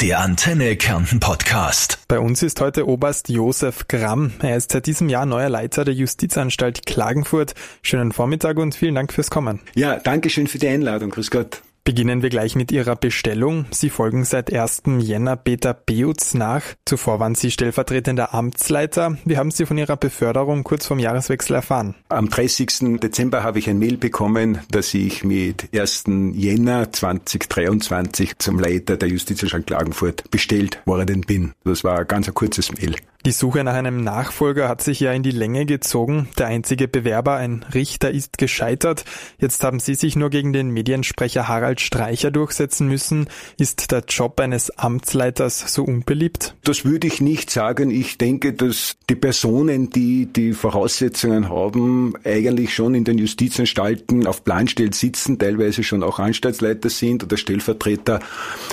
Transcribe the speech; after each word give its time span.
Der 0.00 0.20
Antenne 0.20 0.76
Kärnten 0.76 1.20
Podcast. 1.20 1.98
Bei 2.08 2.18
uns 2.18 2.42
ist 2.42 2.62
heute 2.62 2.88
Oberst 2.88 3.28
Josef 3.28 3.86
Gramm. 3.86 4.32
Er 4.40 4.56
ist 4.56 4.72
seit 4.72 4.86
diesem 4.86 5.10
Jahr 5.10 5.26
neuer 5.26 5.50
Leiter 5.50 5.84
der 5.84 5.92
Justizanstalt 5.92 6.86
Klagenfurt. 6.86 7.52
Schönen 7.82 8.12
Vormittag 8.12 8.56
und 8.56 8.74
vielen 8.74 8.94
Dank 8.94 9.12
fürs 9.12 9.28
Kommen. 9.28 9.60
Ja, 9.74 9.98
danke 9.98 10.30
schön 10.30 10.46
für 10.46 10.58
die 10.58 10.68
Einladung. 10.68 11.10
Grüß 11.10 11.30
Gott. 11.30 11.60
Beginnen 11.84 12.22
wir 12.22 12.28
gleich 12.28 12.56
mit 12.56 12.70
Ihrer 12.72 12.94
Bestellung. 12.94 13.64
Sie 13.70 13.90
folgen 13.90 14.24
seit 14.24 14.52
1. 14.52 14.82
Jänner 14.98 15.36
Peter 15.36 15.74
Beutz 15.74 16.34
nach. 16.34 16.62
Zuvor 16.84 17.20
waren 17.20 17.34
Sie 17.34 17.50
stellvertretender 17.50 18.34
Amtsleiter. 18.34 19.16
Wie 19.24 19.38
haben 19.38 19.50
Sie 19.50 19.66
von 19.66 19.78
Ihrer 19.78 19.96
Beförderung 19.96 20.62
kurz 20.62 20.86
vorm 20.86 20.98
Jahreswechsel 20.98 21.56
erfahren? 21.56 21.94
Am 22.08 22.28
30. 22.28 23.00
Dezember 23.00 23.42
habe 23.42 23.58
ich 23.58 23.68
ein 23.68 23.78
Mail 23.78 23.96
bekommen, 23.96 24.60
dass 24.70 24.92
ich 24.94 25.24
mit 25.24 25.68
1. 25.74 26.04
Jänner 26.34 26.92
2023 26.92 28.38
zum 28.38 28.58
Leiter 28.58 28.96
der 28.96 29.08
Justizanstalt 29.08 29.66
Klagenfurt 29.66 30.30
bestellt 30.30 30.80
worden 30.84 31.22
bin. 31.22 31.52
Das 31.64 31.82
war 31.82 32.00
ein 32.00 32.08
ganz 32.08 32.32
kurzes 32.34 32.72
Mail. 32.72 32.96
Die 33.26 33.32
Suche 33.32 33.62
nach 33.64 33.74
einem 33.74 34.02
Nachfolger 34.02 34.66
hat 34.66 34.80
sich 34.80 34.98
ja 34.98 35.12
in 35.12 35.22
die 35.22 35.30
Länge 35.30 35.66
gezogen. 35.66 36.28
Der 36.38 36.46
einzige 36.46 36.88
Bewerber, 36.88 37.34
ein 37.34 37.66
Richter, 37.74 38.10
ist 38.10 38.38
gescheitert. 38.38 39.04
Jetzt 39.38 39.62
haben 39.62 39.78
Sie 39.78 39.94
sich 39.94 40.16
nur 40.16 40.30
gegen 40.30 40.54
den 40.54 40.70
Mediensprecher 40.70 41.46
Harald 41.46 41.82
Streicher 41.82 42.30
durchsetzen 42.30 42.88
müssen. 42.88 43.28
Ist 43.58 43.92
der 43.92 44.04
Job 44.08 44.40
eines 44.40 44.70
Amtsleiters 44.78 45.70
so 45.70 45.84
unbeliebt? 45.84 46.54
Das 46.64 46.86
würde 46.86 47.08
ich 47.08 47.20
nicht 47.20 47.50
sagen. 47.50 47.90
Ich 47.90 48.16
denke, 48.16 48.54
dass 48.54 48.96
die 49.10 49.16
Personen, 49.16 49.90
die 49.90 50.24
die 50.24 50.54
Voraussetzungen 50.54 51.50
haben, 51.50 52.14
eigentlich 52.24 52.74
schon 52.74 52.94
in 52.94 53.04
den 53.04 53.18
Justizanstalten 53.18 54.26
auf 54.26 54.44
Planstelle 54.44 54.94
sitzen, 54.94 55.38
teilweise 55.38 55.82
schon 55.82 56.02
auch 56.02 56.20
Anstaltsleiter 56.20 56.88
sind 56.88 57.24
oder 57.24 57.36
Stellvertreter. 57.36 58.20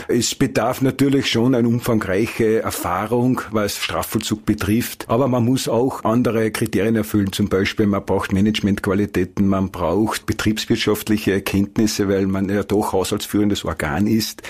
Es 0.07 0.35
bedarf 0.35 0.81
natürlich 0.81 1.29
schon 1.29 1.53
eine 1.53 1.67
umfangreiche 1.67 2.61
Erfahrung, 2.61 3.41
was 3.51 3.75
Strafvollzug 3.75 4.36
Vollzug 4.37 4.45
betrifft. 4.45 5.05
Aber 5.09 5.27
man 5.27 5.45
muss 5.45 5.67
auch 5.67 6.03
andere 6.03 6.51
Kriterien 6.51 6.95
erfüllen. 6.95 7.31
Zum 7.31 7.49
Beispiel, 7.49 7.85
man 7.85 8.05
braucht 8.05 8.33
Managementqualitäten, 8.33 9.47
man 9.47 9.71
braucht 9.71 10.25
betriebswirtschaftliche 10.25 11.33
Erkenntnisse, 11.33 12.07
weil 12.07 12.27
man 12.27 12.49
ja 12.49 12.63
doch 12.63 12.93
haushaltsführendes 12.93 13.65
Organ 13.65 14.07
ist. 14.07 14.43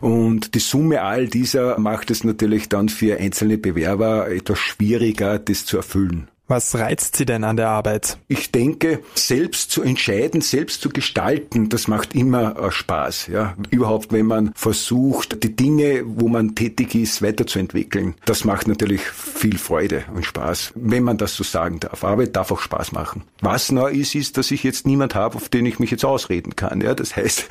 Und 0.00 0.54
die 0.54 0.60
Summe 0.60 1.02
all 1.02 1.28
dieser 1.28 1.78
macht 1.78 2.10
es 2.10 2.24
natürlich 2.24 2.68
dann 2.68 2.88
für 2.88 3.18
einzelne 3.18 3.58
Bewerber 3.58 4.30
etwas 4.30 4.58
schwieriger, 4.58 5.38
das 5.38 5.64
zu 5.64 5.76
erfüllen. 5.76 6.28
Was 6.46 6.74
reizt 6.74 7.16
Sie 7.16 7.24
denn 7.24 7.42
an 7.42 7.56
der 7.56 7.70
Arbeit? 7.70 8.18
Ich 8.28 8.52
denke, 8.52 9.00
selbst 9.14 9.70
zu 9.70 9.82
entscheiden, 9.82 10.42
selbst 10.42 10.82
zu 10.82 10.90
gestalten, 10.90 11.70
das 11.70 11.88
macht 11.88 12.14
immer 12.14 12.58
äh, 12.58 12.70
Spaß. 12.70 13.28
Ja, 13.28 13.56
überhaupt, 13.70 14.12
wenn 14.12 14.26
man 14.26 14.52
versucht, 14.54 15.42
die 15.42 15.56
Dinge, 15.56 16.02
wo 16.04 16.28
man 16.28 16.54
tätig 16.54 16.94
ist, 16.94 17.22
weiterzuentwickeln, 17.22 18.14
das 18.26 18.44
macht 18.44 18.68
natürlich 18.68 19.00
viel 19.00 19.56
Freude 19.56 20.04
und 20.14 20.26
Spaß, 20.26 20.72
wenn 20.74 21.02
man 21.02 21.16
das 21.16 21.34
so 21.34 21.44
sagen 21.44 21.80
darf. 21.80 22.04
Arbeit 22.04 22.36
darf 22.36 22.52
auch 22.52 22.60
Spaß 22.60 22.92
machen. 22.92 23.22
Was 23.40 23.72
neu 23.72 23.90
ist, 23.90 24.14
ist, 24.14 24.36
dass 24.36 24.50
ich 24.50 24.64
jetzt 24.64 24.86
niemand 24.86 25.14
habe, 25.14 25.36
auf 25.36 25.48
den 25.48 25.64
ich 25.64 25.78
mich 25.78 25.90
jetzt 25.90 26.04
ausreden 26.04 26.56
kann. 26.56 26.82
Ja, 26.82 26.94
das 26.94 27.16
heißt, 27.16 27.46